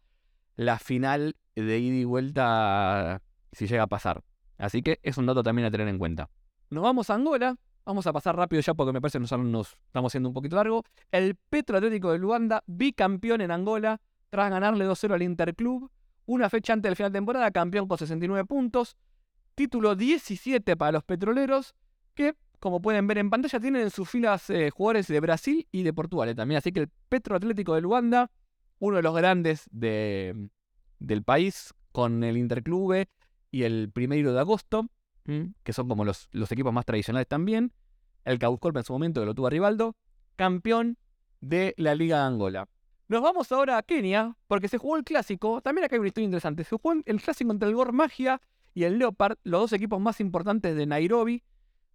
[0.55, 4.23] la final de ida y vuelta si llega a pasar.
[4.57, 6.29] Así que es un dato también a tener en cuenta.
[6.69, 9.77] Nos vamos a Angola, vamos a pasar rápido ya porque me parece que nos, nos
[9.85, 10.83] estamos haciendo un poquito largo.
[11.11, 14.01] El Petro Atlético de Luanda, bicampeón en Angola,
[14.33, 15.91] tras ganarle 2-0 al Interclub.
[16.25, 18.97] Una fecha antes del final de temporada, campeón con 69 puntos.
[19.53, 21.75] Título 17 para los petroleros,
[22.15, 25.83] que, como pueden ver en pantalla, tienen en sus filas eh, jugadores de Brasil y
[25.83, 26.57] de Portugal eh, también.
[26.57, 28.31] Así que el Petro Atlético de Luanda,
[28.79, 30.49] uno de los grandes de,
[30.97, 33.09] del país, con el Interclube
[33.51, 34.87] y el Primero de Agosto,
[35.61, 37.71] que son como los, los equipos más tradicionales también.
[38.25, 39.95] El Causcolpa en su momento, que lo tuvo a Rivaldo,
[40.35, 40.97] campeón
[41.39, 42.67] de la Liga de Angola.
[43.13, 45.61] Nos vamos ahora a Kenia, porque se jugó el clásico.
[45.61, 46.63] También acá hay una historia interesante.
[46.63, 48.41] Se jugó el clásico entre el Gor Magia
[48.73, 51.43] y el Leopard, los dos equipos más importantes de Nairobi.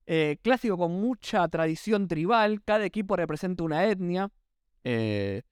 [0.06, 2.62] Eh, clásico con mucha tradición tribal.
[2.62, 4.30] Cada equipo representa una etnia.
[4.84, 5.42] Eh,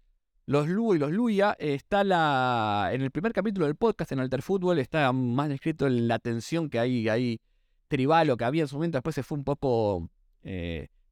[0.44, 1.56] los Luo y los Luya.
[1.58, 2.90] Eh, está la.
[2.92, 6.78] En el primer capítulo del podcast en Alter Football está más descrito la tensión que
[6.78, 7.40] hay ahí
[7.88, 8.98] tribal o que había en su momento.
[8.98, 10.08] Después se fue un poco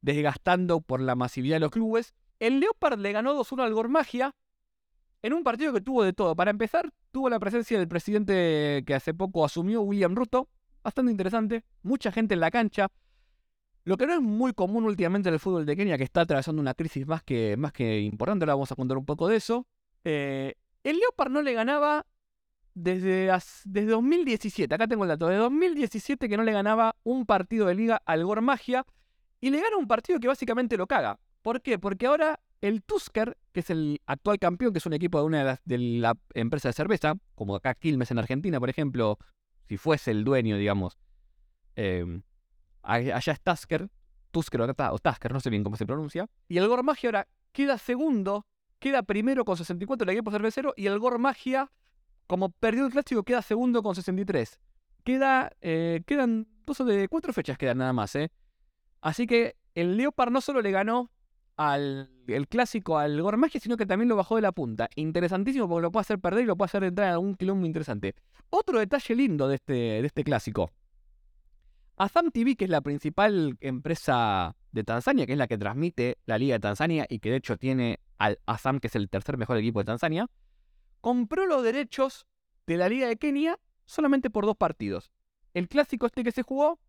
[0.01, 2.13] desgastando por la masividad de los clubes.
[2.39, 4.33] El Leopard le ganó 2-1 al Gormagia.
[5.25, 6.35] En un partido que tuvo de todo.
[6.35, 10.49] Para empezar, tuvo la presencia del presidente que hace poco asumió, William Ruto,
[10.83, 12.89] bastante interesante, mucha gente en la cancha.
[13.85, 16.61] Lo que no es muy común últimamente en el fútbol de Kenia, que está atravesando
[16.61, 19.65] una crisis más que, más que importante, ahora vamos a contar un poco de eso.
[20.03, 20.53] Eh,
[20.83, 22.05] el Leopard no le ganaba
[22.75, 23.31] desde,
[23.63, 27.73] desde 2017, acá tengo el dato, de 2017 que no le ganaba un partido de
[27.73, 28.85] liga al Gor Magia
[29.41, 31.19] y le gana un partido que básicamente lo caga.
[31.41, 31.79] ¿Por qué?
[31.79, 35.39] Porque ahora el Tusker, que es el actual campeón, que es un equipo de una
[35.39, 39.17] de las de la empresa de cerveza, como acá Quilmes en Argentina, por ejemplo,
[39.67, 40.97] si fuese el dueño, digamos,
[41.75, 42.21] em,
[42.81, 43.89] allá es Tusker,
[44.31, 47.77] Tusker o Tusker, no sé bien cómo se pronuncia, y el Gor Magia ahora queda
[47.77, 48.45] segundo,
[48.79, 51.71] queda primero con 64 el equipo cervecero, y el Gor Magia,
[52.27, 54.59] como perdió el clásico, queda segundo con 63.
[55.03, 58.31] Queda, eh, quedan dos de cuatro fechas quedan nada más, ¿eh?
[59.01, 61.11] Así que el Leopard no solo le ganó
[61.57, 64.89] al el clásico al Gormagia, sino que también lo bajó de la punta.
[64.95, 68.15] Interesantísimo porque lo puede hacer perder y lo puede hacer entrar en algún quilombo interesante.
[68.49, 70.71] Otro detalle lindo de este, de este clásico.
[71.97, 76.37] Azam TV, que es la principal empresa de Tanzania, que es la que transmite la
[76.37, 79.57] Liga de Tanzania y que de hecho tiene al Azam, que es el tercer mejor
[79.57, 80.27] equipo de Tanzania,
[80.99, 82.25] compró los derechos
[82.67, 85.11] de la Liga de Kenia solamente por dos partidos.
[85.53, 86.79] El clásico este que se jugó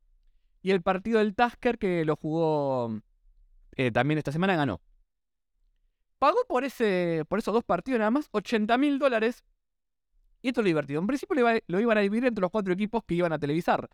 [0.63, 3.01] y el partido del Tasker que lo jugó
[3.77, 4.81] eh, también esta semana ganó.
[6.19, 9.45] Pagó por, ese, por esos dos partidos nada más 80 mil dólares.
[10.41, 11.01] Y esto es lo divertido.
[11.01, 13.89] En principio lo, iban a dividir entre los cuatro equipos que iban a televisar.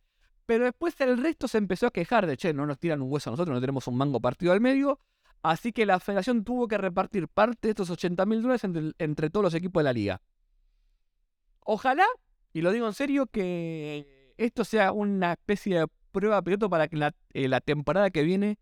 [0.47, 3.31] Pero después el resto se empezó a quejar de, che, no nos tiran un hueso
[3.31, 5.01] a nosotros, no tenemos un mango partido al medio.
[5.43, 8.63] Así que la federación tuvo que repartir parte de estos 80 mil dólares
[8.99, 10.23] entre, todos los equipos de la liga.
[11.61, 12.07] Ojalá,
[12.53, 16.97] y lo digo en serio, que esto sea una especie de prueba piloto para que
[16.97, 18.59] la, eh, la temporada que viene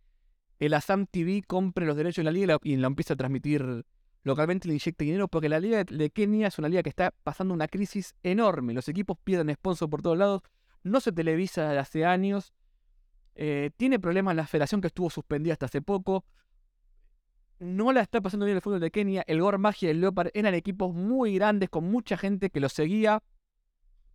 [0.61, 3.85] el Assam TV compre los derechos de la liga y la, empiece a transmitir
[4.23, 7.55] localmente le inyecte dinero porque la liga de Kenia es una liga que está pasando
[7.55, 8.75] una crisis enorme.
[8.75, 10.43] Los equipos pierden sponsor por todos lados,
[10.83, 12.53] no se televisa desde hace años,
[13.35, 16.27] eh, tiene problemas la federación que estuvo suspendida hasta hace poco.
[17.59, 19.25] No la está pasando bien el fútbol de Kenia.
[19.27, 22.73] El Gor Magia y el Leopard eran equipos muy grandes con mucha gente que los
[22.75, 23.23] seguía.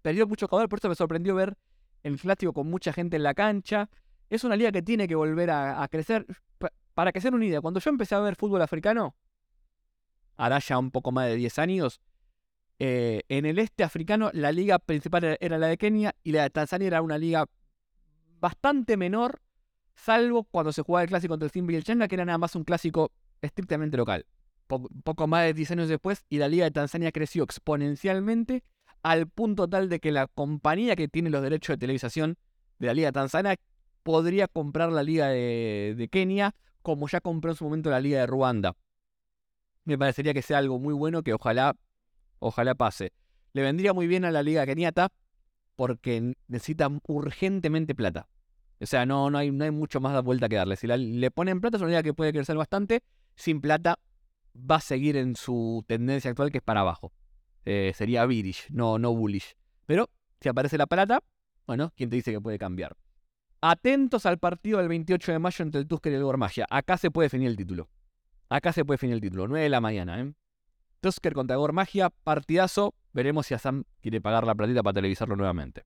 [0.04, 1.58] Perdió mucho jugador, por eso me sorprendió ver
[2.04, 3.90] el clásico con mucha gente en la cancha.
[4.30, 6.26] Es una liga que tiene que volver a, crecer.
[6.94, 9.16] para que sea una idea, cuando yo empecé a ver fútbol africano,
[10.38, 12.02] hará ya un poco más de 10 años,
[12.80, 16.50] eh, en el este africano la liga principal era la de Kenia y la de
[16.50, 17.46] Tanzania era una liga
[18.42, 19.42] bastante menor,
[19.94, 22.38] salvo cuando se jugaba el clásico contra el Simba y el Changa, que era nada
[22.38, 23.12] más un clásico
[23.42, 24.26] estrictamente local.
[24.68, 28.64] poco más de 10 años después, y la liga de Tanzania creció exponencialmente
[29.04, 32.38] al punto tal de que la compañía que tiene los derechos de televisación
[32.80, 33.56] de la liga tanzania
[34.06, 36.54] podría comprar la liga de, Kenia,
[36.84, 38.78] como ya compró en su momento la liga de Ruanda.
[39.84, 41.76] Me parecería que sea algo muy bueno que ojalá,
[42.38, 43.14] ojalá pase.
[43.54, 45.10] Le vendría muy bien a la liga keniata
[45.76, 48.30] porque necesita urgentemente plata.
[48.80, 50.76] O sea, no, no, hay, no hay mucho más de vuelta que darle.
[50.76, 53.02] Si le ponen plata, es una liga que puede crecer bastante.
[53.36, 53.98] Sin plata,
[54.56, 57.12] va a seguir en su tendencia actual, que es para abajo.
[57.66, 59.56] Eh, sería bearish, no, no bullish.
[59.88, 61.24] Pero si aparece la plata,
[61.66, 62.96] bueno, ¿quién te dice que puede cambiar?
[63.68, 66.68] Atentos al partido del 28 de mayo entre el Tusker y el Gormagia.
[66.70, 67.90] Acá se puede definir el título.
[68.48, 69.48] Acá se puede definir el título.
[69.48, 70.32] 9 de la mañana, ¿eh?
[71.02, 72.94] Tusker contra Gormagia, partidazo.
[73.12, 75.84] Veremos si Assam quiere pagar la platita para televisarlo nuevamente.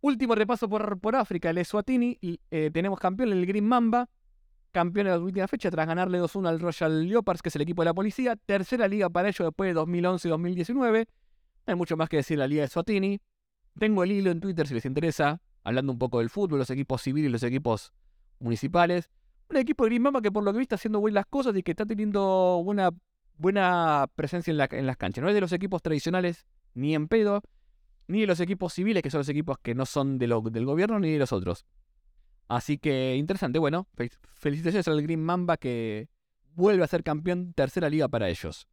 [0.00, 2.18] Último repaso por, por África, el Eswatini.
[2.22, 4.08] Eh, tenemos campeón el Green Mamba.
[4.72, 7.82] Campeón de la última fecha tras ganarle 2-1 al Royal Leopards, que es el equipo
[7.82, 8.36] de la policía.
[8.36, 11.08] Tercera liga para ellos después de 2011 y 2019.
[11.66, 13.20] No hay mucho más que decir la liga de Eswatini.
[13.78, 17.02] Tengo el hilo en Twitter si les interesa hablando un poco del fútbol, los equipos
[17.02, 17.92] civiles y los equipos
[18.38, 19.10] municipales.
[19.50, 21.56] Un equipo de Green Mamba que por lo que vi está haciendo bien las cosas
[21.56, 22.90] y que está teniendo buena,
[23.36, 25.22] buena presencia en, en las canchas.
[25.22, 27.42] No es de los equipos tradicionales ni en pedo,
[28.06, 31.00] ni de los equipos civiles, que son los equipos que no son de del gobierno,
[31.00, 31.66] ni de los otros.
[32.46, 33.88] Así que interesante, bueno,
[34.34, 36.08] felicitaciones al Green Mamba que
[36.54, 38.68] vuelve a ser campeón, tercera liga para ellos.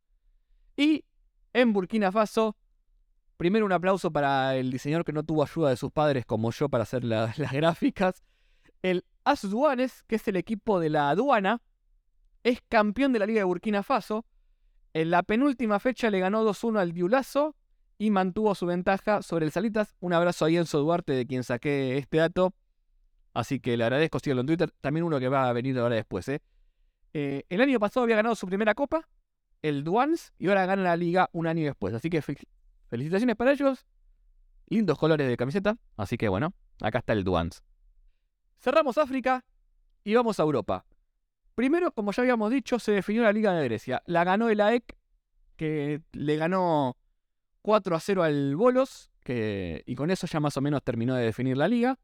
[0.77, 1.05] Y
[1.53, 2.55] en Burkina Faso,
[3.43, 6.69] Primero un aplauso para el diseñador que no tuvo ayuda de sus padres como yo
[6.69, 8.23] para hacer las gráficas.
[8.81, 11.61] El Asduanes, que es el equipo de la aduana,
[12.45, 14.25] es campeón de la Liga de Burkina Faso.
[14.93, 17.53] En la penúltima fecha le ganó 2-1 al Diulazo
[17.97, 19.93] y mantuvo su ventaja sobre el Salitas.
[19.99, 22.53] Un abrazo a Enzo Duarte, de quien saqué este dato.
[23.33, 24.71] Así que le agradezco, síguelo en Twitter.
[24.79, 26.29] También uno que va a venir ahora después.
[26.29, 26.41] ¿eh?
[27.13, 29.09] Eh, el año pasado había ganado su primera copa,
[29.61, 31.93] el Duans, y ahora gana la liga un año después.
[31.93, 32.21] Así que
[32.93, 33.87] Felicitaciones para ellos.
[34.67, 35.79] Lindos colores de camiseta.
[35.97, 37.63] Así que bueno, acá está el Duans.
[38.59, 39.43] Cerramos África
[40.03, 40.85] y vamos a Europa.
[41.55, 44.03] Primero, como ya habíamos dicho, se definió la Liga de Grecia.
[44.05, 44.95] La ganó el AEK
[45.55, 46.95] que le ganó
[47.63, 51.23] 4 a 0 al Bolos, que, y con eso ya más o menos terminó de
[51.25, 51.97] definir la liga.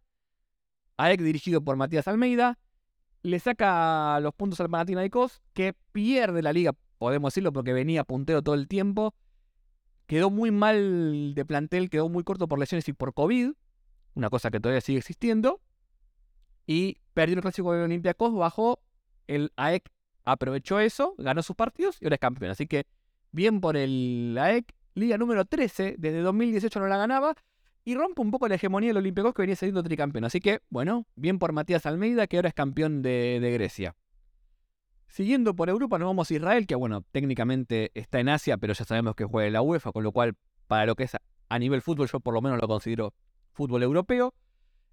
[0.97, 2.57] AEK dirigido por Matías Almeida,
[3.21, 8.41] le saca los puntos al Panathinaikos, que pierde la liga, podemos decirlo, porque venía puntero
[8.41, 9.13] todo el tiempo.
[10.09, 13.51] Quedó muy mal de plantel, quedó muy corto por lesiones y por COVID,
[14.15, 15.61] una cosa que todavía sigue existiendo.
[16.65, 18.81] Y perdió el clásico de Olympiacos, bajó,
[19.27, 19.87] el AEK
[20.25, 22.49] aprovechó eso, ganó sus partidos y ahora es campeón.
[22.49, 22.87] Así que
[23.31, 27.35] bien por el AEK, liga número 13, desde 2018 no la ganaba,
[27.85, 30.25] y rompe un poco la hegemonía del Olympiacos que venía siendo tricampeón.
[30.25, 33.95] Así que, bueno, bien por Matías Almeida, que ahora es campeón de, Grecia.
[35.09, 38.85] Siguiendo por Europa, nos vamos a Israel, que bueno, técnicamente está en Asia, pero ya
[38.85, 40.37] sabemos que juega en la UEFA, con lo cual,
[40.67, 41.17] para lo que es
[41.49, 43.13] a nivel fútbol, yo por lo menos lo considero
[43.51, 44.35] fútbol europeo.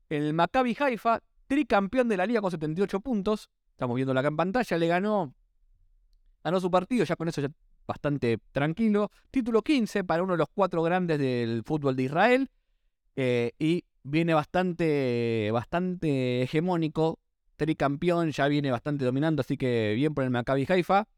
[0.08, 3.50] El Maccabi Haifa, tricampeón de la liga con 78 puntos.
[3.72, 5.34] Estamos viendo la en pantalla, le ganó,
[6.42, 7.50] ganó su partido, ya con eso ya
[7.86, 9.10] bastante tranquilo.
[9.30, 12.50] Título 15 para uno de los cuatro grandes del fútbol de Israel.
[13.16, 17.18] Eh, y viene bastante, bastante hegemónico.
[17.56, 21.08] Tricampeón, ya viene bastante dominando, así que bien por el Maccabi Haifa.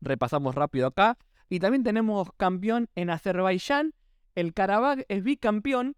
[0.00, 1.16] Repasamos rápido acá.
[1.48, 3.92] Y también tenemos campeón en Azerbaiyán.
[4.34, 5.96] El Karabakh es bicampeón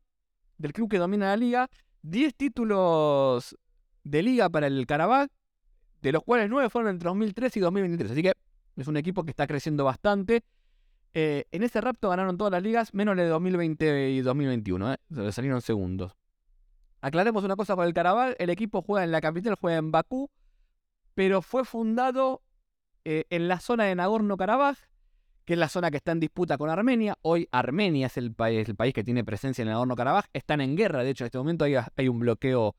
[0.59, 1.70] del club que domina la liga.
[2.03, 3.57] 10 títulos
[4.03, 5.30] de liga para el Karabakh,
[6.03, 8.11] de los cuales 9 fueron entre 2003 y 2023.
[8.11, 8.32] Así que
[8.76, 10.42] es un equipo que está creciendo bastante.
[11.14, 14.92] Eh, en ese rapto ganaron todas las ligas, menos la de 2020 y 2021.
[14.92, 14.99] ¿eh?
[15.30, 16.16] salieron segundos.
[17.05, 18.34] Aclaremos una cosa con el Karabakh.
[18.38, 20.30] El equipo juega en la capital, juega en Bakú,
[21.14, 22.42] pero fue fundado
[23.05, 24.78] eh, en la zona de Nagorno-Karabaj,
[25.44, 27.18] que es la zona que está en disputa con Armenia.
[27.20, 30.24] Hoy Armenia es el país, el país que tiene presencia en Nagorno-Karabaj.
[30.32, 32.74] Están en guerra, de hecho, en este momento hay, un bloqueo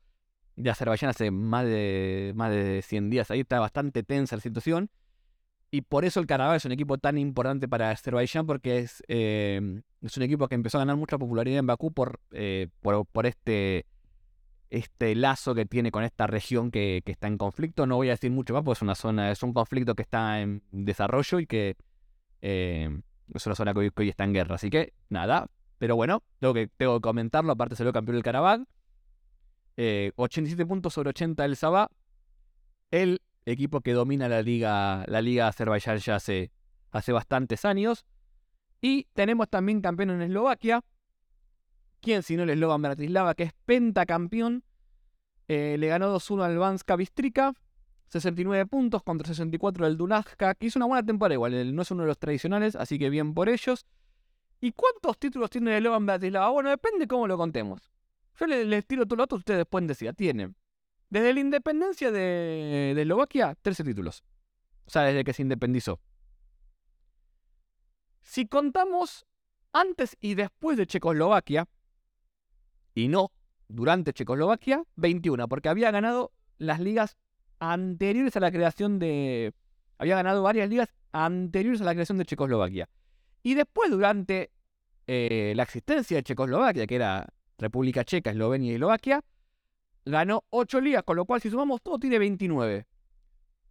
[0.56, 3.30] de Azerbaiyán hace más de, más de 100 días.
[3.30, 4.90] Ahí está bastante tensa la situación.
[5.70, 9.82] Y por eso el Karabakh es un equipo tan importante para Azerbaiyán, porque es, em,
[10.02, 13.86] es un equipo que empezó a ganar mucha popularidad en Bakú por, eh, por, este,
[14.70, 17.86] este lazo que tiene con esta región que, está en conflicto.
[17.86, 20.40] No voy a decir mucho más, porque es una zona, es un conflicto que está
[20.40, 21.76] en desarrollo y que
[22.40, 23.02] em,
[23.34, 24.56] es una zona que hoy, está en guerra.
[24.56, 25.48] Así que, nada.
[25.78, 27.52] Pero bueno, tengo que, tengo que comentarlo.
[27.52, 28.62] Aparte salió campeón del Karabakh.
[29.78, 31.90] 87 eh, puntos sobre 80 el Sabah.
[32.90, 36.50] El equipo que domina la liga, la liga Azerbaiyán ya hace,
[36.90, 38.06] hace bastantes años.
[38.80, 40.82] Y tenemos también campeón en Eslovaquia.
[42.06, 44.62] ¿Quién sino el Slovan Bratislava, que es pentacampeón?
[45.48, 47.52] Eh, le ganó 2-1 al Banska Bistrica.
[48.10, 51.74] 69 puntos contra 64 del Dunajka, que hizo una buena temporada igual.
[51.74, 53.86] No es uno de los tradicionales, así que bien por ellos.
[54.60, 56.48] ¿Y cuántos títulos tiene el Slovan Bratislava?
[56.50, 57.90] Bueno, depende cómo lo contemos.
[58.38, 60.14] Yo les, tiro todo lo otro, ustedes pueden decir.
[60.14, 60.54] Tiene
[61.10, 64.22] desde la independencia de, Eslovaquia, 13 títulos.
[64.84, 65.98] O sea, desde que se independizó.
[68.20, 69.26] Si contamos
[69.72, 71.66] antes y después de Checoslovaquia,
[72.96, 73.30] y no
[73.68, 77.16] durante Checoslovaquia, 21, porque había ganado las ligas
[77.60, 79.52] anteriores a la creación de...
[79.98, 82.88] Había ganado varias ligas anteriores a la creación de Checoslovaquia.
[83.42, 84.50] Y después, durante
[85.06, 87.26] eh, la existencia de Checoslovaquia, que era
[87.58, 89.22] República Checa, Eslovenia y Eslovaquia,
[90.06, 92.86] ganó 8 ligas, con lo cual si sumamos todo tiene 29.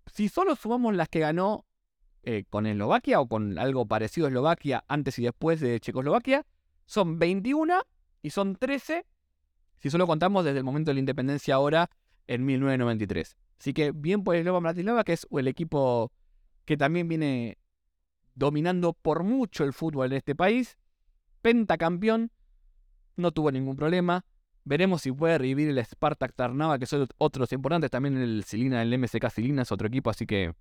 [0.06, 1.66] Si solo sumamos las que ganó
[2.22, 6.46] eh, con Eslovaquia o con algo parecido a Eslovaquia antes y después de Checoslovaquia,
[6.86, 7.82] son 21
[8.22, 9.06] y son 13
[9.80, 11.90] si solo contamos desde el momento de la independencia ahora
[12.28, 13.38] en 1993.
[13.60, 16.12] Así que bien por Slovan Bratislava, que es el equipo
[16.66, 17.58] que también viene
[18.34, 20.78] dominando por mucho el fútbol en este país.
[21.42, 22.32] Pentacampeón,
[23.16, 24.26] no tuvo ningún problema.
[24.64, 27.92] Veremos si puede revivir el Spartak Tarnava, que son otros importantes.
[27.92, 30.54] También el Silina, el MSK Silina es otro equipo, así que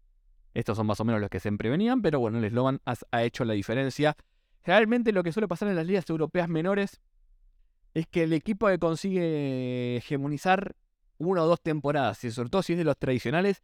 [0.52, 2.02] estos son más o menos los que siempre venían.
[2.02, 4.16] Pero bueno, el Slovan ha, hecho la diferencia.
[4.62, 7.00] Generalmente lo que suele pasar en las ligas europeas menores
[7.94, 10.74] es que el equipo que consigue hegemonizar
[11.18, 13.62] una o dos temporadas, y sobre todo si es de los tradicionales,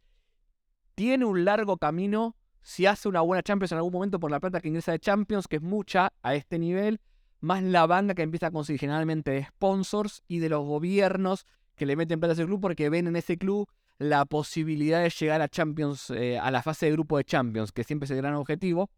[0.95, 4.61] tiene un largo camino si hace una buena Champions en algún momento por la plata
[4.61, 7.01] que ingresa de Champions, que es mucha a este nivel
[7.41, 11.85] más la banda que empieza a conseguir generalmente de sponsors y de los gobiernos que
[11.85, 13.67] le meten plata a ese club porque ven en ese club
[13.97, 17.83] la posibilidad de llegar a Champions, eh, a la fase de grupo de Champions, que
[17.83, 18.89] siempre es el gran objetivo.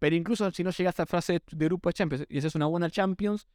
[0.00, 2.66] Pero incluso si no llegas a la fase de grupo de Champions y es una
[2.66, 3.46] buena Champions,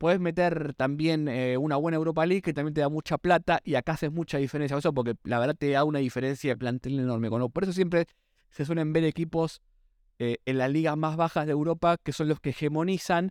[0.00, 3.74] puedes meter también eh, una buena Europa League que también te da mucha plata y
[3.74, 4.78] acá haces mucha diferencia.
[4.78, 7.28] Eso porque la verdad te da una diferencia de plantel enorme.
[7.28, 8.06] Por eso siempre
[8.48, 9.60] se suelen ver equipos
[10.18, 13.28] eh, en las ligas más bajas de Europa, que son los que hegemonizan,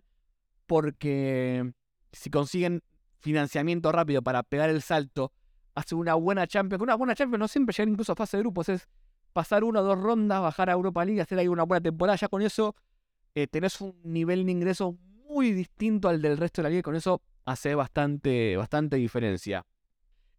[0.66, 1.72] porque
[2.12, 2.84] si consiguen
[3.18, 5.32] financiamiento rápido para pegar el salto,
[5.74, 6.80] hacen una buena Champions.
[6.80, 8.86] Una buena Champions no siempre llega incluso a fase de grupos, es
[9.32, 12.16] pasar una o dos rondas, bajar a Europa League, hacer ahí una buena temporada.
[12.16, 12.76] Ya con eso
[13.34, 14.94] eh, tenés un nivel de ingresos
[15.30, 19.64] muy distinto al del resto de la liga y con eso hace bastante, bastante diferencia.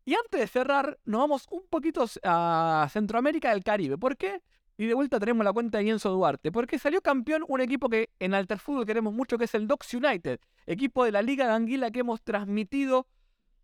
[0.04, 3.98] Y antes de cerrar, nos vamos un poquito a Centroamérica del Caribe.
[3.98, 4.42] ¿Por qué?
[4.78, 6.52] Y de vuelta tenemos la cuenta de Enzo Duarte.
[6.52, 9.94] Porque salió campeón un equipo que en Alter Fútbol queremos mucho, que es el Docs
[9.94, 10.39] United.
[10.66, 13.08] Equipo de la Liga de Anguila que hemos transmitido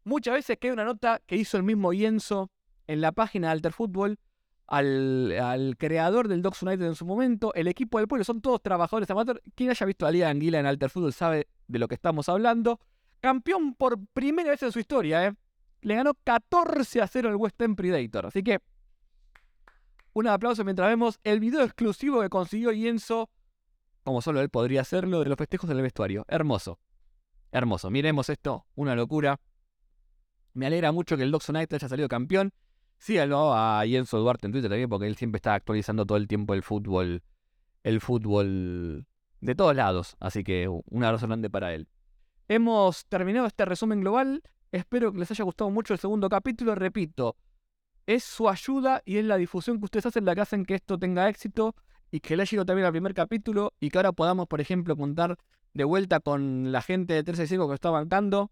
[0.04, 0.58] muchas veces.
[0.60, 2.52] Que hay una nota que hizo el mismo Enzo
[2.86, 3.74] en la página de Alter
[4.68, 5.32] Fútbol.
[5.40, 9.10] Al, creador del Docs United en su momento, el equipo del pueblo, son todos trabajadores
[9.10, 9.42] amateur.
[9.56, 12.80] Quien haya visto la Liga Anguila en Alter Fútbol sabe de lo que estamos hablando.
[13.20, 15.34] Campeón por primera vez en su historia, ¿eh?
[15.82, 18.26] Le ganó 14 a 0 al West End Predator.
[18.26, 18.60] Así que
[20.14, 23.30] un aplauso mientras vemos el video exclusivo que consiguió Yenzo,
[24.04, 26.26] como solo él podría hacerlo, de los festejos del vestuario.
[26.28, 26.80] Hermoso.
[27.52, 27.90] Hermoso.
[27.90, 29.40] Miremos esto, una locura.
[30.54, 32.52] Me alegra mucho que el Docs United haya salido campeón.
[32.98, 36.54] Síganlo a Yenzo Duarte en Twitter también, porque él siempre está actualizando todo el tiempo
[36.54, 37.24] el fútbol.
[37.84, 39.06] El fútbol
[39.42, 40.16] de todos lados.
[40.20, 41.88] Así que un abrazo grande para él.
[42.48, 44.42] Hemos terminado este resumen global.
[44.72, 46.76] Espero que les haya gustado mucho el segundo capítulo.
[46.76, 47.36] Repito,
[48.06, 50.98] es su ayuda y es la difusión que ustedes hacen la que hacen que esto
[50.98, 51.76] tenga éxito
[52.10, 54.96] y que le haya ido también al primer capítulo y que ahora podamos, por ejemplo,
[54.96, 55.38] contar
[55.74, 58.52] de vuelta con la gente de 365 que está bancando.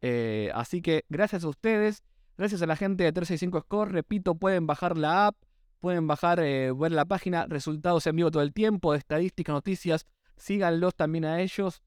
[0.00, 2.02] Eh, así que gracias a ustedes,
[2.36, 5.36] gracias a la gente de 365 Score, repito, pueden bajar la app,
[5.80, 10.06] pueden bajar, eh, ver la página, resultados en vivo todo el tiempo, estadísticas, noticias,
[10.36, 11.82] síganlos también a ellos.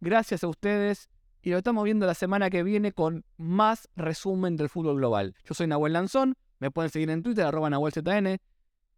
[0.00, 1.10] Gracias a ustedes
[1.42, 5.34] y lo estamos viendo la semana que viene con más resumen del fútbol global.
[5.44, 8.38] Yo soy Nahuel Lanzón, me pueden seguir en Twitter, arroba NahuelZN,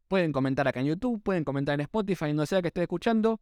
[0.09, 3.41] pueden comentar acá en YouTube, pueden comentar en Spotify, donde sea que esté escuchando.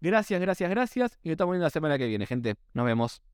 [0.00, 2.56] Gracias, gracias, gracias, y lo estamos viendo la semana que viene, gente.
[2.74, 3.31] Nos vemos.